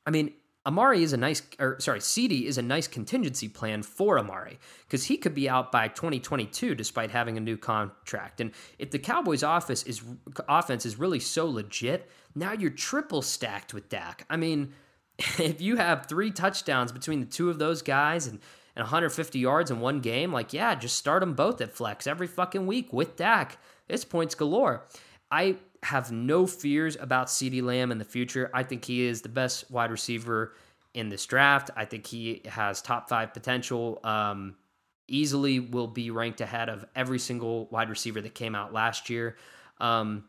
I 0.05 0.11
mean, 0.11 0.33
Amari 0.65 1.03
is 1.03 1.13
a 1.13 1.17
nice, 1.17 1.41
or 1.57 1.79
sorry, 1.79 1.99
CeeDee 1.99 2.43
is 2.43 2.57
a 2.57 2.61
nice 2.61 2.87
contingency 2.87 3.47
plan 3.47 3.81
for 3.81 4.19
Amari 4.19 4.59
because 4.85 5.05
he 5.05 5.17
could 5.17 5.33
be 5.33 5.49
out 5.49 5.71
by 5.71 5.87
2022 5.87 6.75
despite 6.75 7.11
having 7.11 7.37
a 7.37 7.41
new 7.41 7.57
contract. 7.57 8.41
And 8.41 8.51
if 8.77 8.91
the 8.91 8.99
Cowboys' 8.99 9.43
office 9.43 9.83
is 9.83 10.01
offense 10.47 10.85
is 10.85 10.99
really 10.99 11.19
so 11.19 11.47
legit, 11.47 12.09
now 12.35 12.53
you're 12.53 12.69
triple 12.71 13.21
stacked 13.21 13.73
with 13.73 13.89
Dak. 13.89 14.25
I 14.29 14.37
mean, 14.37 14.73
if 15.17 15.61
you 15.61 15.77
have 15.77 16.05
three 16.05 16.31
touchdowns 16.31 16.91
between 16.91 17.21
the 17.21 17.25
two 17.25 17.49
of 17.49 17.57
those 17.57 17.81
guys 17.81 18.27
and 18.27 18.39
and 18.79 18.85
150 18.85 19.39
yards 19.39 19.71
in 19.71 19.81
one 19.81 19.99
game, 19.99 20.31
like, 20.31 20.53
yeah, 20.53 20.73
just 20.73 20.95
start 20.95 21.19
them 21.19 21.33
both 21.33 21.59
at 21.59 21.73
flex 21.73 22.07
every 22.07 22.27
fucking 22.27 22.65
week 22.65 22.93
with 22.93 23.17
Dak. 23.17 23.57
It's 23.89 24.05
points 24.05 24.35
galore. 24.35 24.85
I 25.29 25.57
have 25.83 26.13
no 26.13 26.47
fears 26.47 26.95
about 26.97 27.27
CeeDee 27.27 27.61
Lamb 27.61 27.91
in 27.91 27.97
the 27.97 28.05
future. 28.05 28.49
I 28.53 28.63
think 28.63 28.85
he 28.85 29.01
is 29.01 29.21
the 29.21 29.27
best 29.27 29.69
wide 29.69 29.91
receiver 29.91 30.53
in 30.93 31.09
this 31.09 31.25
draft. 31.25 31.69
I 31.75 31.83
think 31.83 32.07
he 32.07 32.41
has 32.45 32.81
top 32.81 33.09
five 33.09 33.33
potential. 33.33 33.99
Um, 34.05 34.55
easily 35.09 35.59
will 35.59 35.87
be 35.87 36.09
ranked 36.09 36.39
ahead 36.39 36.69
of 36.69 36.85
every 36.95 37.19
single 37.19 37.65
wide 37.71 37.89
receiver 37.89 38.21
that 38.21 38.33
came 38.33 38.55
out 38.55 38.71
last 38.71 39.09
year. 39.09 39.35
Um, 39.81 40.23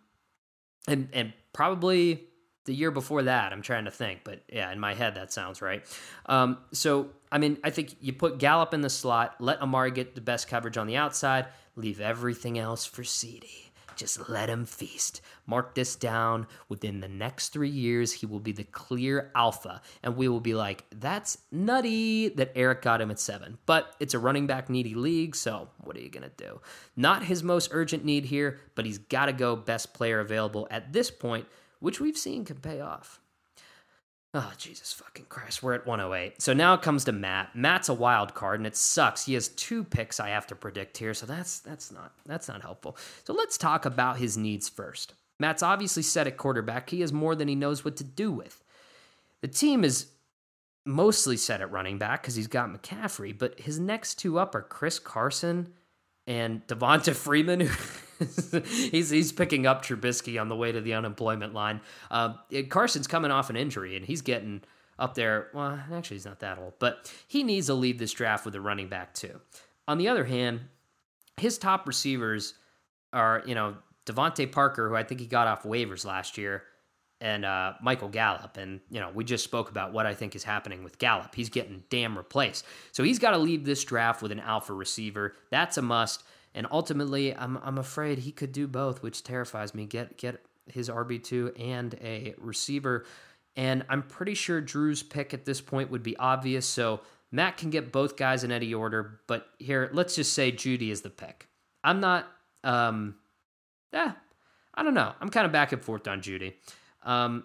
and, 0.88 1.08
and 1.12 1.32
probably 1.52 2.24
the 2.64 2.74
year 2.74 2.90
before 2.90 3.22
that. 3.22 3.52
I'm 3.52 3.62
trying 3.62 3.84
to 3.84 3.92
think, 3.92 4.22
but 4.24 4.42
yeah, 4.52 4.72
in 4.72 4.80
my 4.80 4.94
head 4.94 5.14
that 5.14 5.32
sounds 5.32 5.62
right. 5.62 5.84
Um, 6.26 6.58
so 6.72 7.10
I 7.32 7.38
mean, 7.38 7.58
I 7.62 7.70
think 7.70 7.96
you 8.00 8.12
put 8.12 8.38
Gallup 8.38 8.74
in 8.74 8.80
the 8.80 8.90
slot, 8.90 9.36
let 9.38 9.62
Amari 9.62 9.90
get 9.90 10.14
the 10.14 10.20
best 10.20 10.48
coverage 10.48 10.76
on 10.76 10.86
the 10.86 10.96
outside, 10.96 11.46
leave 11.76 12.00
everything 12.00 12.58
else 12.58 12.84
for 12.84 13.02
CeeDee. 13.02 13.70
Just 13.96 14.30
let 14.30 14.48
him 14.48 14.64
feast. 14.64 15.20
Mark 15.46 15.74
this 15.74 15.94
down. 15.94 16.46
Within 16.70 17.00
the 17.00 17.08
next 17.08 17.50
three 17.50 17.68
years, 17.68 18.12
he 18.12 18.24
will 18.24 18.40
be 18.40 18.52
the 18.52 18.64
clear 18.64 19.30
alpha. 19.34 19.82
And 20.02 20.16
we 20.16 20.26
will 20.26 20.40
be 20.40 20.54
like, 20.54 20.86
that's 20.90 21.36
nutty 21.52 22.30
that 22.30 22.52
Eric 22.54 22.80
got 22.80 23.02
him 23.02 23.10
at 23.10 23.20
seven. 23.20 23.58
But 23.66 23.94
it's 24.00 24.14
a 24.14 24.18
running 24.18 24.46
back 24.46 24.70
needy 24.70 24.94
league, 24.94 25.36
so 25.36 25.68
what 25.80 25.96
are 25.96 26.00
you 26.00 26.08
going 26.08 26.22
to 26.22 26.44
do? 26.44 26.62
Not 26.96 27.24
his 27.24 27.42
most 27.42 27.70
urgent 27.72 28.04
need 28.04 28.24
here, 28.24 28.60
but 28.74 28.86
he's 28.86 28.98
got 28.98 29.26
to 29.26 29.34
go 29.34 29.54
best 29.54 29.92
player 29.92 30.20
available 30.20 30.66
at 30.70 30.94
this 30.94 31.10
point 31.10 31.46
which 31.80 31.98
we've 31.98 32.16
seen 32.16 32.44
can 32.44 32.58
pay 32.58 32.80
off. 32.80 33.20
Oh, 34.32 34.52
Jesus 34.56 34.92
fucking 34.92 35.26
Christ. 35.28 35.60
We're 35.60 35.74
at 35.74 35.86
108. 35.86 36.40
So 36.40 36.52
now 36.52 36.74
it 36.74 36.82
comes 36.82 37.04
to 37.04 37.12
Matt. 37.12 37.56
Matt's 37.56 37.88
a 37.88 37.94
wild 37.94 38.32
card 38.34 38.60
and 38.60 38.66
it 38.66 38.76
sucks. 38.76 39.26
He 39.26 39.34
has 39.34 39.48
two 39.48 39.82
picks 39.82 40.20
I 40.20 40.28
have 40.28 40.46
to 40.48 40.54
predict 40.54 40.98
here, 40.98 41.14
so 41.14 41.26
that's 41.26 41.58
that's 41.58 41.90
not 41.90 42.12
that's 42.26 42.46
not 42.46 42.62
helpful. 42.62 42.96
So 43.24 43.32
let's 43.32 43.58
talk 43.58 43.84
about 43.84 44.18
his 44.18 44.36
needs 44.36 44.68
first. 44.68 45.14
Matt's 45.40 45.64
obviously 45.64 46.04
set 46.04 46.28
at 46.28 46.36
quarterback. 46.36 46.90
He 46.90 47.00
has 47.00 47.12
more 47.12 47.34
than 47.34 47.48
he 47.48 47.56
knows 47.56 47.84
what 47.84 47.96
to 47.96 48.04
do 48.04 48.30
with. 48.30 48.62
The 49.40 49.48
team 49.48 49.82
is 49.82 50.06
mostly 50.86 51.36
set 51.36 51.60
at 51.60 51.72
running 51.72 51.98
back 51.98 52.22
because 52.22 52.36
he's 52.36 52.46
got 52.46 52.70
McCaffrey, 52.70 53.36
but 53.36 53.58
his 53.58 53.80
next 53.80 54.16
two 54.16 54.38
up 54.38 54.54
are 54.54 54.62
Chris 54.62 54.98
Carson 54.98 55.72
and 56.26 56.66
Devonta 56.66 57.14
Freeman, 57.14 57.68
he's 58.90 59.11
he's 59.11 59.33
picking 59.33 59.66
up 59.66 59.85
Trubisky 59.85 60.40
on 60.40 60.48
the 60.48 60.56
way 60.56 60.72
to 60.72 60.80
the 60.80 60.94
unemployment 60.94 61.54
line. 61.54 61.80
Uh, 62.11 62.35
Carson's 62.68 63.06
coming 63.06 63.30
off 63.30 63.50
an 63.50 63.56
injury, 63.56 63.96
and 63.96 64.04
he's 64.04 64.22
getting 64.22 64.62
up 64.98 65.14
there. 65.14 65.48
Well, 65.54 65.80
actually, 65.92 66.16
he's 66.16 66.26
not 66.26 66.40
that 66.40 66.59
old, 66.59 66.74
but 66.78 67.12
he 67.26 67.42
needs 67.42 67.66
to 67.66 67.74
leave 67.74 67.98
this 67.98 68.12
draft 68.12 68.44
with 68.44 68.54
a 68.54 68.61
running 68.61 68.88
back 68.88 69.14
too. 69.14 69.40
On 69.88 69.98
the 69.98 70.09
other 70.09 70.24
hand, 70.24 70.61
his 71.37 71.59
top 71.59 71.87
receivers 71.87 72.54
are 73.12 73.42
you 73.46 73.54
know 73.54 73.76
DeVante 74.06 74.50
Parker, 74.50 74.88
who 74.88 74.96
I 74.96 75.02
think 75.02 75.20
he 75.20 75.26
got 75.26 75.46
off 75.46 75.62
waivers 75.62 76.04
last 76.04 76.38
year, 76.38 76.64
and 77.20 77.44
uh, 77.44 77.74
Michael 77.83 78.09
Gallup. 78.09 78.56
And, 78.56 78.80
you 78.90 79.00
know, 79.00 79.11
we 79.14 79.24
just 79.24 79.44
spoke 79.44 79.70
about 79.70 79.92
what 79.92 80.06
I 80.06 80.14
think 80.14 80.35
is 80.35 80.44
happening 80.44 80.83
with 80.83 80.98
Gallup. 80.98 81.35
He's 81.35 81.50
getting 81.50 81.85
damn 81.90 82.16
replaced. 82.16 82.64
So 82.92 83.02
he's 83.02 83.18
got 83.18 83.33
to 83.33 83.38
leave 83.38 83.64
this 83.64 83.85
draft 83.85 84.22
with 84.22 84.33
an 84.33 84.40
alpha 84.40 84.72
receiver. 84.72 85.35
That's 85.50 85.76
a 85.76 85.83
must. 85.83 86.22
And 86.54 86.66
ultimately, 86.70 87.35
I'm, 87.37 87.59
I'm 87.62 87.78
afraid 87.78 88.18
he 88.18 88.33
could 88.33 88.52
do 88.52 88.66
both, 88.66 89.02
which 89.02 89.22
terrifies 89.22 89.74
me. 89.74 89.87
Get, 89.87 90.16
get 90.16 90.42
his 90.66 90.88
RB2 90.88 91.61
and 91.61 91.94
a 92.02 92.35
receiver. 92.38 93.04
And 93.54 93.85
I'm 93.88 94.02
pretty 94.02 94.35
sure 94.35 94.61
Drew's 94.61 95.02
pick 95.02 95.35
at 95.35 95.44
this 95.44 95.61
point 95.61 95.90
would 95.90 96.02
be 96.02 96.16
obvious. 96.16 96.66
So 96.66 97.00
Matt 97.30 97.59
can 97.59 97.70
get 97.70 97.92
both 97.92 98.16
guys 98.16 98.44
in 98.44 98.50
any 98.50 98.72
order. 98.72 99.20
But 99.26 99.46
here, 99.59 99.90
let's 99.92 100.16
just 100.16 100.33
say 100.33 100.50
Jeudy 100.50 100.90
is 100.90 101.02
the 101.02 101.11
pick. 101.11 101.46
I'm 101.85 102.00
not, 102.00 102.26
um, 102.64 103.16
yeah, 103.92 104.12
I 104.74 104.83
don't 104.83 104.94
know. 104.94 105.12
I'm 105.20 105.28
kind 105.28 105.46
of 105.46 105.52
back 105.52 105.72
and 105.72 105.83
forth 105.83 106.09
on 106.09 106.20
Jeudy. 106.20 106.54
Um, 107.02 107.44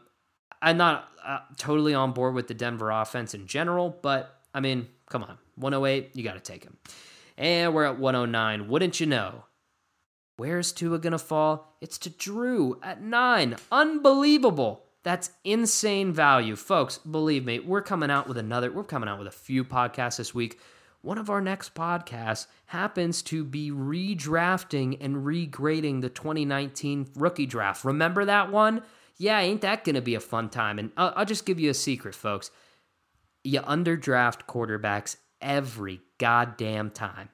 I'm 0.61 0.77
not 0.77 1.09
uh, 1.23 1.39
totally 1.57 1.93
on 1.93 2.11
board 2.11 2.35
with 2.35 2.47
the 2.47 2.53
Denver 2.53 2.91
offense 2.91 3.33
in 3.33 3.47
general, 3.47 3.97
but 4.01 4.39
I 4.53 4.59
mean, 4.59 4.87
come 5.09 5.23
on, 5.23 5.37
108, 5.55 6.11
you 6.15 6.23
got 6.23 6.33
to 6.33 6.39
take 6.39 6.63
him. 6.63 6.77
And 7.37 7.73
we're 7.73 7.85
at 7.85 7.99
109. 7.99 8.67
Wouldn't 8.69 8.99
you 8.99 9.05
know? 9.05 9.43
Where's 10.37 10.73
Tua 10.73 10.99
gonna 10.99 11.17
fall? 11.17 11.77
It's 11.79 11.97
to 11.99 12.09
Drew 12.09 12.77
at 12.83 13.01
nine. 13.01 13.55
Unbelievable. 13.71 14.83
That's 15.03 15.29
insane 15.45 16.11
value. 16.11 16.57
Folks, 16.57 16.97
believe 16.97 17.45
me, 17.45 17.59
we're 17.59 17.81
coming 17.81 18.09
out 18.09 18.27
with 18.27 18.37
another, 18.37 18.71
we're 18.71 18.83
coming 18.83 19.07
out 19.07 19.19
with 19.19 19.27
a 19.27 19.31
few 19.31 19.63
podcasts 19.63 20.17
this 20.17 20.35
week. 20.35 20.59
One 21.03 21.17
of 21.19 21.29
our 21.29 21.39
next 21.39 21.75
podcasts 21.75 22.47
happens 22.65 23.21
to 23.23 23.45
be 23.45 23.71
redrafting 23.71 24.97
and 24.99 25.17
regrading 25.17 26.01
the 26.01 26.09
2019 26.09 27.11
rookie 27.15 27.45
draft. 27.45 27.85
Remember 27.85 28.25
that 28.25 28.51
one? 28.51 28.81
Yeah, 29.17 29.39
ain't 29.39 29.61
that 29.61 29.83
going 29.83 29.95
to 29.95 30.01
be 30.01 30.15
a 30.15 30.19
fun 30.19 30.49
time? 30.49 30.79
And 30.79 30.91
I'll, 30.97 31.13
I'll 31.15 31.25
just 31.25 31.45
give 31.45 31.59
you 31.59 31.69
a 31.69 31.75
secret, 31.75 32.15
folks. 32.15 32.51
You 33.43 33.61
underdraft 33.61 34.45
quarterbacks 34.47 35.17
every 35.41 36.01
goddamn 36.17 36.91
time. 36.91 37.29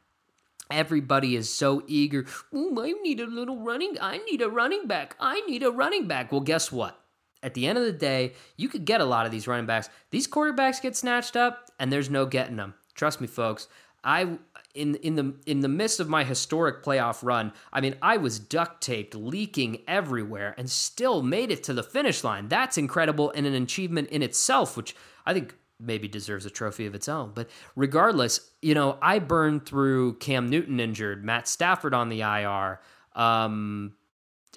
Everybody 0.69 1.35
is 1.35 1.53
so 1.53 1.83
eager. 1.87 2.25
I 2.53 2.93
need 3.01 3.19
a 3.19 3.25
little 3.25 3.59
running. 3.59 3.97
I 3.99 4.19
need 4.19 4.41
a 4.41 4.49
running 4.49 4.87
back. 4.87 5.15
I 5.19 5.41
need 5.41 5.63
a 5.63 5.71
running 5.71 6.07
back. 6.07 6.31
Well, 6.31 6.41
guess 6.41 6.71
what? 6.71 6.97
At 7.43 7.55
the 7.55 7.67
end 7.67 7.77
of 7.77 7.83
the 7.83 7.91
day, 7.91 8.33
you 8.55 8.69
could 8.69 8.85
get 8.85 9.01
a 9.01 9.05
lot 9.05 9.25
of 9.25 9.31
these 9.31 9.47
running 9.47 9.65
backs. 9.65 9.89
These 10.11 10.27
quarterbacks 10.27 10.81
get 10.81 10.95
snatched 10.95 11.35
up, 11.35 11.71
and 11.79 11.91
there's 11.91 12.09
no 12.09 12.25
getting 12.25 12.55
them. 12.55 12.75
Trust 12.93 13.19
me, 13.19 13.27
folks. 13.27 13.67
I 14.03 14.37
in 14.73 14.95
in 14.95 15.15
the 15.15 15.35
in 15.45 15.61
the 15.61 15.67
midst 15.67 15.99
of 15.99 16.09
my 16.09 16.23
historic 16.23 16.83
playoff 16.83 17.23
run, 17.23 17.53
I 17.71 17.81
mean, 17.81 17.95
I 18.01 18.17
was 18.17 18.39
duct 18.39 18.81
taped, 18.81 19.15
leaking 19.15 19.81
everywhere, 19.87 20.55
and 20.57 20.69
still 20.69 21.21
made 21.21 21.51
it 21.51 21.63
to 21.63 21.73
the 21.73 21.83
finish 21.83 22.23
line. 22.23 22.47
That's 22.47 22.77
incredible 22.77 23.31
and 23.31 23.45
an 23.45 23.53
achievement 23.53 24.09
in 24.09 24.21
itself, 24.21 24.77
which 24.77 24.95
I 25.25 25.33
think 25.33 25.55
maybe 25.79 26.07
deserves 26.07 26.45
a 26.45 26.49
trophy 26.49 26.85
of 26.85 26.95
its 26.95 27.09
own. 27.09 27.31
But 27.33 27.49
regardless, 27.75 28.51
you 28.61 28.73
know, 28.73 28.97
I 29.01 29.19
burned 29.19 29.65
through 29.65 30.15
Cam 30.15 30.47
Newton 30.47 30.79
injured, 30.79 31.25
Matt 31.25 31.47
Stafford 31.47 31.93
on 31.93 32.09
the 32.09 32.21
IR. 32.21 32.79
Um, 33.15 33.93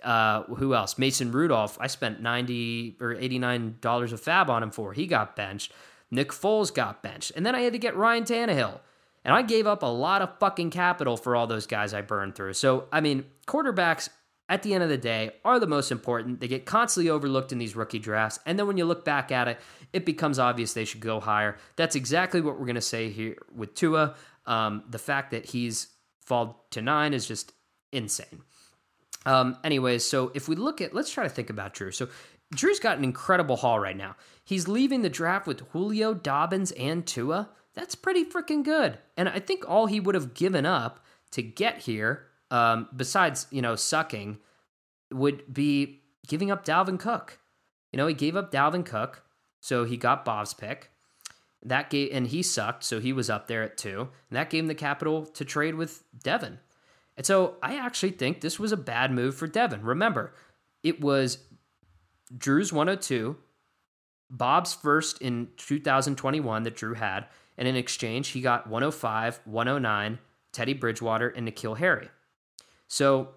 uh, 0.03 0.43
who 0.45 0.75
else? 0.75 0.99
Mason 0.99 1.33
Rudolph. 1.33 1.79
I 1.81 1.87
spent 1.87 2.21
ninety 2.21 2.97
or 3.01 3.15
eighty 3.15 3.39
nine 3.39 3.77
dollars 3.81 4.13
of 4.13 4.21
fab 4.21 4.51
on 4.51 4.63
him 4.63 4.71
for. 4.71 4.93
He 4.93 5.07
got 5.07 5.35
benched. 5.37 5.73
Nick 6.11 6.31
Foles 6.31 6.73
got 6.73 7.03
benched, 7.03 7.33
and 7.35 7.45
then 7.45 7.55
I 7.55 7.61
had 7.61 7.73
to 7.73 7.79
get 7.79 7.97
Ryan 7.97 8.25
Tannehill. 8.25 8.81
And 9.25 9.35
I 9.35 9.43
gave 9.43 9.67
up 9.67 9.83
a 9.83 9.87
lot 9.87 10.23
of 10.23 10.39
fucking 10.39 10.71
capital 10.71 11.17
for 11.17 11.35
all 11.35 11.47
those 11.47 11.67
guys 11.67 11.95
I 11.95 12.03
burned 12.03 12.35
through. 12.35 12.53
So, 12.55 12.85
I 12.93 13.01
mean, 13.01 13.25
quarterbacks 13.47 14.11
at 14.49 14.63
the 14.63 14.75
end 14.75 14.83
of 14.83 14.91
the 14.91 14.99
day 14.99 15.31
are 15.45 15.59
the 15.59 15.67
most 15.67 15.91
important. 15.91 16.41
They 16.41 16.49
get 16.49 16.67
constantly 16.67 17.11
overlooked 17.11 17.51
in 17.51 17.59
these 17.59 17.75
rookie 17.75 17.99
drafts. 17.99 18.39
And 18.45 18.59
then 18.59 18.67
when 18.67 18.77
you 18.77 18.85
look 18.85 19.05
back 19.05 19.33
at 19.33 19.49
it, 19.49 19.59
it 19.93 20.05
becomes 20.05 20.39
obvious 20.39 20.75
they 20.75 20.85
should 20.85 21.01
go 21.01 21.21
higher. 21.21 21.57
That's 21.77 21.97
exactly 21.97 22.41
what 22.41 22.59
we're 22.59 22.67
going 22.67 22.75
to 22.75 22.83
say 22.83 23.09
here 23.09 23.37
with 23.55 23.75
Tua. 23.75 24.15
Um, 24.47 24.85
the 24.91 24.99
fact 24.99 25.31
that 25.31 25.47
he's 25.47 25.89
fallen 26.21 26.55
to 26.71 26.83
nine 26.83 27.15
is 27.15 27.27
just 27.27 27.53
insane. 27.93 28.43
Um, 29.25 29.57
anyways, 29.65 30.07
so 30.07 30.31
if 30.35 30.49
we 30.49 30.57
look 30.57 30.83
at, 30.83 30.95
let's 30.95 31.11
try 31.11 31.25
to 31.25 31.31
think 31.31 31.49
about 31.49 31.73
Drew. 31.73 31.91
So 31.91 32.09
Drew's 32.55 32.79
got 32.79 32.99
an 32.99 33.05
incredible 33.05 33.57
haul 33.57 33.81
right 33.81 33.97
now. 33.97 34.17
He's 34.45 34.69
leaving 34.69 35.01
the 35.01 35.09
draft 35.09 35.47
with 35.47 35.61
Julio, 35.73 36.13
Dobbins, 36.13 36.73
and 36.73 37.07
Tua. 37.07 37.49
That's 37.75 37.95
pretty 37.95 38.25
freaking 38.25 38.65
good. 38.65 38.99
And 39.17 39.29
I 39.29 39.41
think 39.41 39.69
all 39.69 39.87
he 39.87 40.01
would 40.01 40.15
have 40.15 40.35
given 40.35 40.65
up 40.65 41.05
to 41.33 41.43
get 41.43 41.79
here 41.79 42.27
um, 42.55 42.89
besides 42.95 43.49
you 43.51 43.61
know 43.61 43.75
sucking, 43.75 44.39
would 45.13 45.53
be 45.53 46.03
giving 46.27 46.51
up 46.51 46.65
Dalvin 46.65 46.99
Cook. 46.99 47.41
You 47.93 47.97
know, 47.97 48.07
he 48.07 48.15
gave 48.15 48.37
up 48.37 48.53
Dalvin 48.53 48.87
Cook, 48.87 49.25
so 49.61 49.85
he 49.85 49.97
got 49.97 50.25
Bob's 50.25 50.55
pick. 50.55 50.91
That 51.63 51.91
gave, 51.91 52.11
and 52.13 52.29
he 52.29 52.43
sucked, 52.43 52.85
so 52.85 53.01
he 53.01 53.13
was 53.13 53.29
up 53.29 53.49
there 53.49 53.63
at 53.63 53.77
two. 53.77 54.09
And 54.31 54.37
that 54.37 54.51
gave 54.51 54.65
him 54.65 54.69
the 54.69 54.75
capital 54.75 55.25
to 55.27 55.45
trade 55.45 55.75
with 55.75 56.05
Devin. 56.23 56.59
And 57.17 57.27
so 57.27 57.57
I 57.63 57.77
actually 57.77 58.13
think 58.13 58.41
this 58.41 58.59
was 58.59 58.73
a 58.73 58.77
bad 58.77 59.11
move 59.11 59.35
for 59.35 59.47
Devin. 59.47 59.83
Remember, 59.83 60.35
it 60.83 61.01
was 61.01 61.39
Drew's 62.37 62.73
102, 62.73 63.37
Bob's 64.31 64.75
first 64.75 65.21
in 65.23 65.49
2021 65.57 66.65
that 66.65 66.77
Drew 66.77 66.95
had, 66.95 67.27
and 67.57 67.69
in 67.69 67.77
exchange, 67.77 68.29
he 68.29 68.41
got 68.41 68.67
105, 68.67 69.41
109, 69.45 70.19
Teddy 70.53 70.75
Bridgewater, 70.75 71.29
and 71.29 71.49
N'Keal 71.49 71.79
Harry. 71.79 72.09
So, 72.89 73.31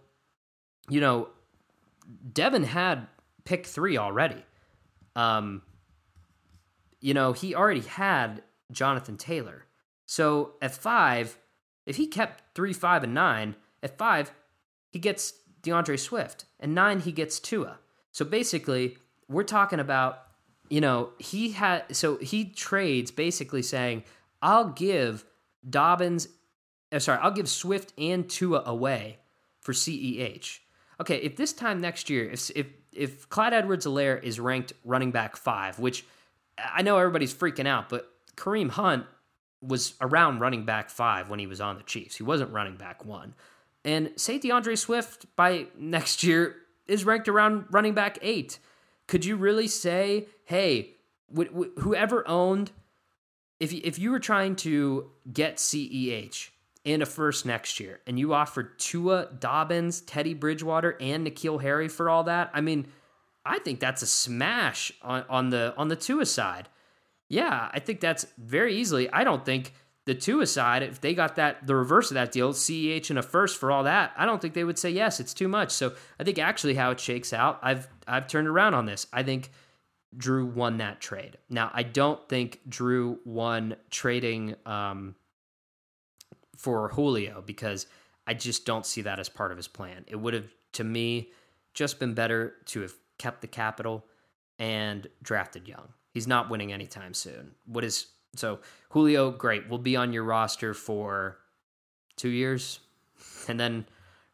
you 0.89 0.99
know, 0.99 1.29
Devin 2.33 2.63
had 2.63 3.07
pick 3.43 3.65
three 3.65 3.97
already. 3.97 4.43
Um, 5.15 5.61
you 6.99 7.13
know, 7.13 7.33
he 7.33 7.55
already 7.55 7.81
had 7.81 8.43
Jonathan 8.71 9.17
Taylor. 9.17 9.65
So 10.05 10.53
at 10.61 10.73
five, 10.73 11.37
if 11.85 11.95
he 11.95 12.07
kept 12.07 12.43
three, 12.55 12.73
five, 12.73 13.03
and 13.03 13.13
nine, 13.13 13.55
at 13.83 13.97
five, 13.97 14.31
he 14.89 14.99
gets 14.99 15.33
D'Andre 15.61 15.97
Swift. 15.97 16.45
And 16.59 16.73
nine, 16.73 16.99
he 17.01 17.11
gets 17.11 17.39
Tua. 17.39 17.79
So 18.11 18.25
basically, 18.25 18.97
we're 19.29 19.43
talking 19.43 19.79
about, 19.79 20.26
you 20.69 20.81
know, 20.81 21.11
he 21.17 21.51
had, 21.51 21.95
so 21.95 22.17
he 22.17 22.45
trades 22.45 23.11
basically 23.11 23.61
saying, 23.61 24.03
I'll 24.41 24.69
give 24.69 25.25
Dobbins, 25.67 26.27
uh, 26.91 26.99
sorry, 26.99 27.19
I'll 27.21 27.31
give 27.31 27.49
Swift 27.49 27.93
and 27.97 28.29
Tua 28.29 28.63
away 28.65 29.17
for 29.59 29.73
CEH. 29.73 30.59
Okay, 30.99 31.17
if 31.17 31.35
this 31.35 31.53
time 31.53 31.81
next 31.81 32.09
year, 32.09 32.29
if, 32.29 32.49
if, 32.55 32.67
if 32.91 33.29
Clyde 33.29 33.53
Edwards-Helaire 33.53 34.21
is 34.23 34.39
ranked 34.39 34.73
running 34.83 35.11
back 35.11 35.35
five, 35.35 35.79
which 35.79 36.05
I 36.57 36.81
know 36.81 36.97
everybody's 36.97 37.33
freaking 37.33 37.67
out, 37.67 37.89
but 37.89 38.09
Kareem 38.35 38.69
Hunt 38.69 39.05
was 39.61 39.95
around 40.01 40.39
running 40.39 40.65
back 40.65 40.89
five 40.89 41.29
when 41.29 41.39
he 41.39 41.47
was 41.47 41.61
on 41.61 41.77
the 41.77 41.83
Chiefs. 41.83 42.15
He 42.15 42.23
wasn't 42.23 42.51
running 42.51 42.75
back 42.75 43.05
one. 43.05 43.33
And 43.83 44.11
say 44.15 44.37
D'Andre 44.37 44.75
Swift 44.75 45.25
by 45.35 45.67
next 45.77 46.23
year 46.23 46.55
is 46.87 47.05
ranked 47.05 47.27
around 47.27 47.65
running 47.71 47.93
back 47.93 48.17
eight. 48.21 48.59
Could 49.07 49.25
you 49.25 49.35
really 49.35 49.67
say, 49.67 50.27
hey, 50.45 50.95
wh- 51.35 51.53
wh- 51.55 51.79
whoever 51.81 52.27
owned, 52.27 52.71
if 53.59 53.73
you, 53.73 53.81
if 53.83 53.97
you 53.97 54.11
were 54.11 54.19
trying 54.19 54.55
to 54.57 55.09
get 55.31 55.57
CEH 55.57 56.49
in 56.83 57.01
a 57.01 57.05
first 57.05 57.45
next 57.45 57.79
year 57.79 57.99
and 58.05 58.19
you 58.19 58.33
offered 58.33 58.77
Tua, 58.79 59.29
Dobbins, 59.39 60.01
Teddy 60.01 60.33
Bridgewater, 60.33 60.97
and 60.99 61.25
N'Keal 61.25 61.61
Harry 61.61 61.87
for 61.87 62.09
all 62.09 62.23
that, 62.25 62.49
I 62.53 62.61
mean, 62.61 62.87
I 63.45 63.59
think 63.59 63.79
that's 63.79 64.01
a 64.01 64.07
smash 64.07 64.91
on, 65.01 65.23
on 65.29 65.49
the 65.49 65.73
on 65.77 65.87
the 65.87 65.95
Tua 65.95 66.25
side. 66.25 66.67
Yeah, 67.29 67.69
I 67.73 67.79
think 67.79 67.99
that's 67.99 68.25
very 68.37 68.75
easily. 68.75 69.09
I 69.09 69.23
don't 69.23 69.45
think 69.45 69.73
the 70.07 70.15
Tua 70.15 70.47
side, 70.47 70.83
if 70.83 71.01
they 71.01 71.13
got 71.13 71.35
that 71.35 71.67
the 71.67 71.75
reverse 71.75 72.09
of 72.09 72.15
that 72.15 72.31
deal, 72.31 72.53
CEH 72.53 73.09
and 73.09 73.19
a 73.19 73.21
first 73.21 73.59
for 73.59 73.71
all 73.71 73.83
that, 73.83 74.13
I 74.15 74.25
don't 74.25 74.41
think 74.41 74.53
they 74.53 74.63
would 74.63 74.79
say 74.79 74.89
yes. 74.89 75.19
It's 75.19 75.33
too 75.33 75.49
much. 75.49 75.71
So 75.71 75.93
I 76.17 76.23
think 76.23 76.39
actually 76.39 76.75
how 76.75 76.91
it 76.91 76.99
shakes 76.99 77.33
out, 77.33 77.59
I've 77.61 77.89
I've 78.07 78.27
turned 78.27 78.47
around 78.47 78.73
on 78.73 78.85
this. 78.85 79.05
I 79.11 79.23
think 79.23 79.51
Drew 80.15 80.45
won 80.45 80.77
that 80.77 81.01
trade. 81.01 81.37
Now 81.49 81.69
I 81.73 81.83
don't 81.83 82.27
think 82.29 82.61
Drew 82.69 83.19
won 83.25 83.75
trading 83.91 84.55
um, 84.65 85.15
for 86.55 86.87
Julio 86.87 87.43
because 87.45 87.85
I 88.25 88.33
just 88.33 88.65
don't 88.65 88.85
see 88.85 89.01
that 89.01 89.19
as 89.19 89.27
part 89.27 89.51
of 89.51 89.57
his 89.57 89.67
plan. 89.67 90.05
It 90.07 90.15
would 90.15 90.33
have 90.33 90.47
to 90.73 90.85
me 90.85 91.31
just 91.73 91.99
been 91.99 92.13
better 92.13 92.55
to 92.67 92.81
have 92.81 92.93
kept 93.17 93.41
the 93.41 93.47
capital, 93.47 94.05
and 94.59 95.07
drafted 95.21 95.67
Young. 95.67 95.93
He's 96.13 96.27
not 96.27 96.49
winning 96.49 96.73
anytime 96.73 97.13
soon. 97.13 97.51
What 97.65 97.83
is 97.83 98.07
so 98.37 98.59
Julio? 98.89 99.31
Great, 99.31 99.69
will 99.69 99.77
be 99.77 99.95
on 99.95 100.13
your 100.13 100.23
roster 100.23 100.73
for 100.73 101.37
two 102.15 102.29
years, 102.29 102.79
and 103.47 103.59
then 103.59 103.85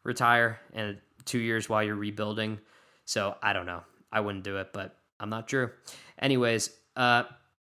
retire 0.02 0.60
and 0.72 0.98
two 1.24 1.38
years 1.38 1.68
while 1.68 1.82
you're 1.82 1.94
rebuilding. 1.94 2.58
So 3.04 3.36
I 3.42 3.52
don't 3.52 3.66
know. 3.66 3.82
I 4.12 4.20
wouldn't 4.20 4.44
do 4.44 4.58
it, 4.58 4.72
but 4.72 4.96
I'm 5.18 5.30
not 5.30 5.46
Drew. 5.46 5.70
Anyways, 6.18 6.70
uh, 6.96 7.24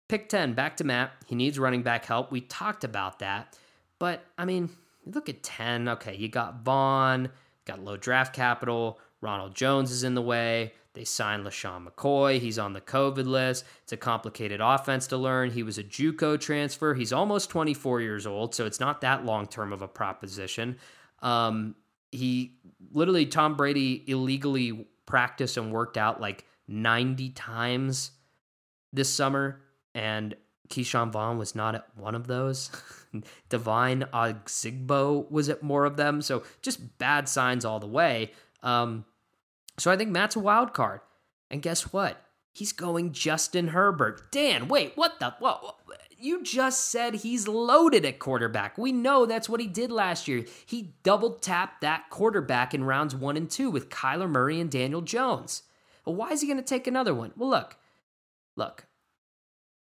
pick 0.09 0.29
10, 0.29 0.55
back 0.55 0.77
to 0.79 0.85
Matt. 0.85 1.13
He 1.27 1.35
needs 1.35 1.59
running 1.59 1.83
back 1.83 2.05
help. 2.05 2.31
We 2.31 2.43
talked 2.43 2.85
about 2.85 3.21
that. 3.21 3.59
But 3.99 4.25
I 4.37 4.45
mean, 4.45 4.71
look 5.07 5.29
at 5.29 5.43
10. 5.43 5.89
Okay, 5.89 6.17
you 6.17 6.29
got 6.29 6.63
Vaughn, 6.63 7.31
got 7.65 7.83
low 7.83 7.97
draft 7.97 8.35
capital. 8.35 8.99
Ronald 9.21 9.55
Jones 9.55 9.91
is 9.91 10.05
in 10.05 10.15
the 10.15 10.23
way. 10.23 10.75
They 10.95 11.05
signed 11.05 11.45
LeSean 11.45 11.87
McCoy. 11.87 12.39
He's 12.39 12.59
on 12.59 12.73
the 12.73 12.81
COVID 12.81 13.27
list. 13.27 13.65
It's 13.83 13.93
a 13.93 13.97
complicated 13.97 14.61
offense 14.61 15.09
to 15.09 15.17
learn. 15.17 15.51
He 15.51 15.65
was 15.65 15.77
a 15.77 15.83
Juco 15.85 16.41
transfer. 16.41 16.95
He's 16.95 17.13
almost 17.13 17.51
24 17.51 18.01
years 18.01 18.27
old, 18.27 18.55
so 18.55 18.65
it's 18.65 18.81
not 18.81 19.01
that 19.01 19.25
long 19.25 19.47
term 19.47 19.73
of 19.73 19.83
a 19.83 19.89
proposition. 19.89 20.77
Um, 21.21 21.75
he 22.13 22.59
literally, 22.93 23.27
Tom 23.27 23.57
Brady 23.57 24.05
illegally 24.07 24.87
practiced 25.05 25.57
and 25.57 25.73
worked 25.73 25.97
out 25.97 26.21
like 26.21 26.45
90 26.69 27.31
times 27.31 28.13
this 28.93 29.13
summer, 29.13 29.61
and 29.97 30.37
Ke'Shawn 30.69 31.11
Vaughn 31.11 31.39
was 31.39 31.57
not 31.57 31.75
at 31.75 31.87
one 31.97 32.15
of 32.15 32.29
those. 32.29 32.71
Devine 33.49 34.05
Ozigbo 34.13 35.29
was 35.31 35.49
at 35.49 35.63
more 35.63 35.85
of 35.85 35.97
them. 35.97 36.23
So 36.23 36.45
just 36.63 36.99
bad 36.99 37.29
signs 37.29 37.65
all 37.65 37.81
the 37.81 37.87
way. 37.89 38.31
Um, 38.63 39.05
so 39.79 39.91
I 39.91 39.97
think 39.97 40.11
Matt's 40.11 40.37
a 40.37 40.41
wild 40.41 40.73
card. 40.73 41.01
And 41.51 41.63
guess 41.63 41.93
what? 41.93 42.21
He's 42.53 42.73
going 42.73 43.13
Justin 43.13 43.69
Herbert. 43.69 44.31
Dan, 44.31 44.69
wait, 44.69 44.93
what 44.95 45.19
the? 45.19 45.35
What, 45.41 45.77
You 46.19 46.43
just 46.45 46.89
said 46.91 47.17
he's 47.17 47.49
loaded 47.49 48.05
at 48.05 48.21
quarterback. 48.21 48.79
We 48.79 48.93
know 48.93 49.27
that's 49.27 49.49
what 49.49 49.61
he 49.61 49.67
did 49.67 49.91
last 49.91 50.29
year. 50.29 50.45
He 50.65 50.95
double 51.03 51.33
tapped 51.33 51.81
that 51.81 52.11
quarterback 52.11 52.73
in 52.73 52.85
rounds 52.85 53.15
one 53.15 53.37
and 53.37 53.51
two 53.51 53.71
with 53.71 53.91
Kyler 53.91 54.31
Murray 54.31 54.61
and 54.61 54.71
Daniel 54.71 55.01
Jones. 55.01 55.65
Well, 56.05 56.15
why 56.15 56.31
is 56.31 56.41
he 56.41 56.47
going 56.47 56.59
to 56.59 56.63
take 56.63 56.87
another 56.87 57.15
one? 57.15 57.33
Well, 57.37 57.51
look, 57.51 57.77
look. 58.57 58.87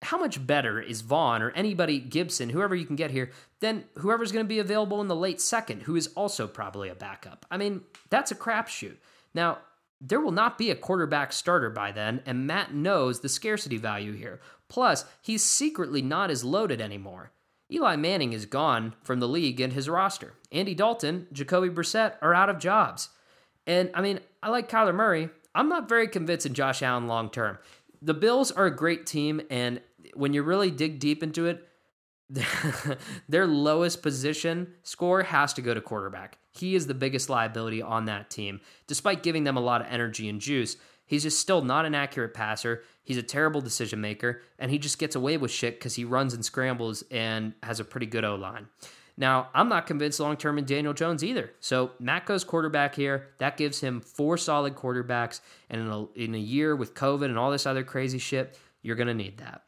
How 0.01 0.17
much 0.17 0.45
better 0.45 0.79
is 0.79 1.01
Vaughn 1.01 1.41
or 1.41 1.49
anybody, 1.51 1.99
Gibson, 1.99 2.49
whoever 2.49 2.75
you 2.75 2.85
can 2.85 2.95
get 2.95 3.11
here, 3.11 3.31
than 3.59 3.85
whoever's 3.97 4.31
going 4.31 4.45
to 4.45 4.49
be 4.49 4.59
available 4.59 5.01
in 5.01 5.07
the 5.07 5.15
late 5.15 5.41
second, 5.41 5.81
who 5.81 5.95
is 5.95 6.07
also 6.15 6.47
probably 6.47 6.89
a 6.89 6.95
backup? 6.95 7.45
I 7.49 7.57
mean, 7.57 7.81
that's 8.09 8.31
a 8.31 8.35
crapshoot. 8.35 8.97
Now, 9.35 9.59
there 10.01 10.19
will 10.19 10.31
not 10.31 10.57
be 10.57 10.71
a 10.71 10.75
quarterback 10.75 11.31
starter 11.31 11.69
by 11.69 11.91
then, 11.91 12.21
and 12.25 12.47
Matt 12.47 12.73
knows 12.73 13.19
the 13.19 13.29
scarcity 13.29 13.77
value 13.77 14.13
here. 14.13 14.39
Plus, 14.69 15.05
he's 15.21 15.43
secretly 15.43 16.01
not 16.01 16.31
as 16.31 16.43
loaded 16.43 16.81
anymore. 16.81 17.31
Eli 17.71 17.95
Manning 17.95 18.33
is 18.33 18.45
gone 18.45 18.95
from 19.03 19.19
the 19.19 19.27
league 19.27 19.59
and 19.59 19.73
his 19.73 19.89
roster. 19.89 20.33
Andy 20.51 20.73
Dalton, 20.73 21.27
Jacoby 21.31 21.69
Brissett 21.69 22.15
are 22.21 22.33
out 22.33 22.49
of 22.49 22.59
jobs. 22.59 23.09
And 23.67 23.91
I 23.93 24.01
mean, 24.01 24.19
I 24.41 24.49
like 24.49 24.69
Kyler 24.69 24.93
Murray. 24.93 25.29
I'm 25.53 25.69
not 25.69 25.89
very 25.89 26.07
convinced 26.07 26.45
in 26.45 26.53
Josh 26.53 26.81
Allen 26.81 27.07
long 27.07 27.29
term. 27.29 27.57
The 28.01 28.13
Bills 28.13 28.51
are 28.51 28.65
a 28.65 28.75
great 28.75 29.05
team, 29.05 29.41
and 29.49 29.81
when 30.13 30.33
you 30.33 30.43
really 30.43 30.69
dig 30.69 30.99
deep 30.99 31.23
into 31.23 31.47
it, 31.47 31.67
their 33.29 33.45
lowest 33.45 34.01
position 34.01 34.73
score 34.83 35.23
has 35.23 35.53
to 35.53 35.61
go 35.61 35.73
to 35.73 35.81
quarterback. 35.81 36.37
He 36.51 36.75
is 36.75 36.87
the 36.87 36.93
biggest 36.93 37.29
liability 37.29 37.81
on 37.81 38.05
that 38.05 38.29
team. 38.29 38.61
Despite 38.87 39.23
giving 39.23 39.43
them 39.43 39.57
a 39.57 39.61
lot 39.61 39.81
of 39.81 39.87
energy 39.87 40.27
and 40.29 40.41
juice, 40.41 40.77
he's 41.05 41.23
just 41.23 41.39
still 41.39 41.61
not 41.61 41.85
an 41.85 41.93
accurate 41.93 42.33
passer. 42.33 42.83
He's 43.03 43.17
a 43.17 43.23
terrible 43.23 43.61
decision 43.61 44.01
maker, 44.01 44.41
and 44.57 44.71
he 44.71 44.79
just 44.79 44.97
gets 44.97 45.15
away 45.15 45.37
with 45.37 45.51
shit 45.51 45.79
because 45.79 45.95
he 45.95 46.05
runs 46.05 46.33
and 46.33 46.43
scrambles 46.43 47.03
and 47.11 47.53
has 47.61 47.79
a 47.79 47.83
pretty 47.83 48.07
good 48.07 48.25
O 48.25 48.35
line. 48.35 48.67
Now, 49.17 49.49
I'm 49.53 49.69
not 49.69 49.87
convinced 49.87 50.19
long 50.19 50.35
term 50.35 50.57
in 50.57 50.65
Daniel 50.65 50.93
Jones 50.93 51.23
either. 51.23 51.51
So 51.59 51.91
Matt 51.99 52.25
goes 52.25 52.43
quarterback 52.43 52.95
here. 52.95 53.29
That 53.37 53.55
gives 53.55 53.79
him 53.79 54.01
four 54.01 54.37
solid 54.37 54.75
quarterbacks. 54.75 55.39
And 55.69 55.81
in 55.81 55.87
a, 55.87 56.05
in 56.15 56.35
a 56.35 56.39
year 56.39 56.75
with 56.75 56.93
COVID 56.95 57.25
and 57.25 57.37
all 57.37 57.51
this 57.51 57.65
other 57.65 57.83
crazy 57.83 58.17
shit, 58.17 58.57
you're 58.81 58.97
going 58.97 59.07
to 59.07 59.13
need 59.13 59.37
that. 59.37 59.63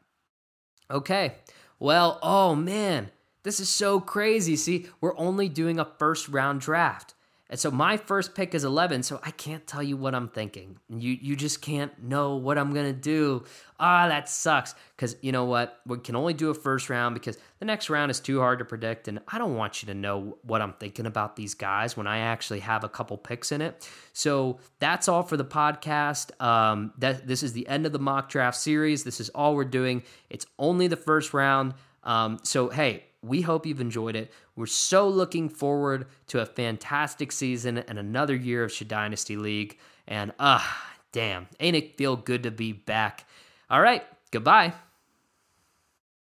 Okay. 0.90 1.36
Well, 1.78 2.18
oh 2.22 2.54
man, 2.54 3.10
this 3.42 3.60
is 3.60 3.68
so 3.68 4.00
crazy. 4.00 4.56
See, 4.56 4.86
we're 5.00 5.16
only 5.16 5.48
doing 5.48 5.78
a 5.78 5.84
first 5.84 6.28
round 6.28 6.60
draft. 6.60 7.14
And 7.50 7.58
so 7.58 7.70
my 7.70 7.96
first 7.96 8.34
pick 8.34 8.54
is 8.54 8.62
11, 8.62 9.04
so 9.04 9.20
I 9.22 9.30
can't 9.30 9.66
tell 9.66 9.82
you 9.82 9.96
what 9.96 10.14
I'm 10.14 10.28
thinking. 10.28 10.78
You 10.90 11.16
you 11.18 11.34
just 11.34 11.62
can't 11.62 12.02
know 12.02 12.36
what 12.36 12.58
I'm 12.58 12.74
going 12.74 12.92
to 12.94 13.00
do. 13.00 13.44
Ah, 13.80 14.06
that 14.08 14.28
sucks 14.28 14.74
cuz 14.98 15.16
you 15.22 15.32
know 15.32 15.44
what? 15.44 15.80
We 15.86 15.98
can 15.98 16.14
only 16.14 16.34
do 16.34 16.50
a 16.50 16.54
first 16.54 16.90
round 16.90 17.14
because 17.14 17.38
the 17.58 17.64
next 17.64 17.88
round 17.88 18.10
is 18.10 18.20
too 18.20 18.40
hard 18.40 18.58
to 18.58 18.66
predict 18.66 19.08
and 19.08 19.20
I 19.28 19.38
don't 19.38 19.56
want 19.56 19.82
you 19.82 19.86
to 19.86 19.94
know 19.94 20.36
what 20.42 20.60
I'm 20.60 20.74
thinking 20.74 21.06
about 21.06 21.36
these 21.36 21.54
guys 21.54 21.96
when 21.96 22.06
I 22.06 22.18
actually 22.18 22.60
have 22.60 22.84
a 22.84 22.88
couple 22.88 23.16
picks 23.16 23.50
in 23.50 23.62
it. 23.62 23.88
So 24.12 24.58
that's 24.78 25.08
all 25.08 25.22
for 25.22 25.38
the 25.38 25.44
podcast. 25.44 26.38
Um 26.42 26.92
that 26.98 27.26
this 27.26 27.42
is 27.42 27.54
the 27.54 27.66
end 27.66 27.86
of 27.86 27.92
the 27.92 27.98
mock 27.98 28.28
draft 28.28 28.58
series. 28.58 29.04
This 29.04 29.20
is 29.20 29.30
all 29.30 29.54
we're 29.54 29.64
doing. 29.64 30.02
It's 30.28 30.44
only 30.58 30.86
the 30.86 30.96
first 30.96 31.32
round. 31.32 31.74
Um 32.04 32.40
so 32.42 32.68
hey, 32.68 33.04
We 33.28 33.42
hope 33.42 33.66
you've 33.66 33.80
enjoyed 33.80 34.16
it. 34.16 34.32
We're 34.56 34.66
so 34.66 35.08
looking 35.08 35.48
forward 35.48 36.06
to 36.28 36.40
a 36.40 36.46
fantastic 36.46 37.30
season 37.32 37.78
and 37.78 37.98
another 37.98 38.34
year 38.34 38.64
of 38.64 38.72
Shad 38.72 38.88
Dynasty 38.88 39.36
League. 39.36 39.78
And 40.06 40.32
ah, 40.40 40.64
uh, 40.64 40.96
damn, 41.12 41.48
ain't 41.60 41.76
it 41.76 41.96
feel 41.96 42.16
good 42.16 42.42
to 42.44 42.50
be 42.50 42.72
back? 42.72 43.26
All 43.70 43.80
right, 43.80 44.02
goodbye. 44.30 44.72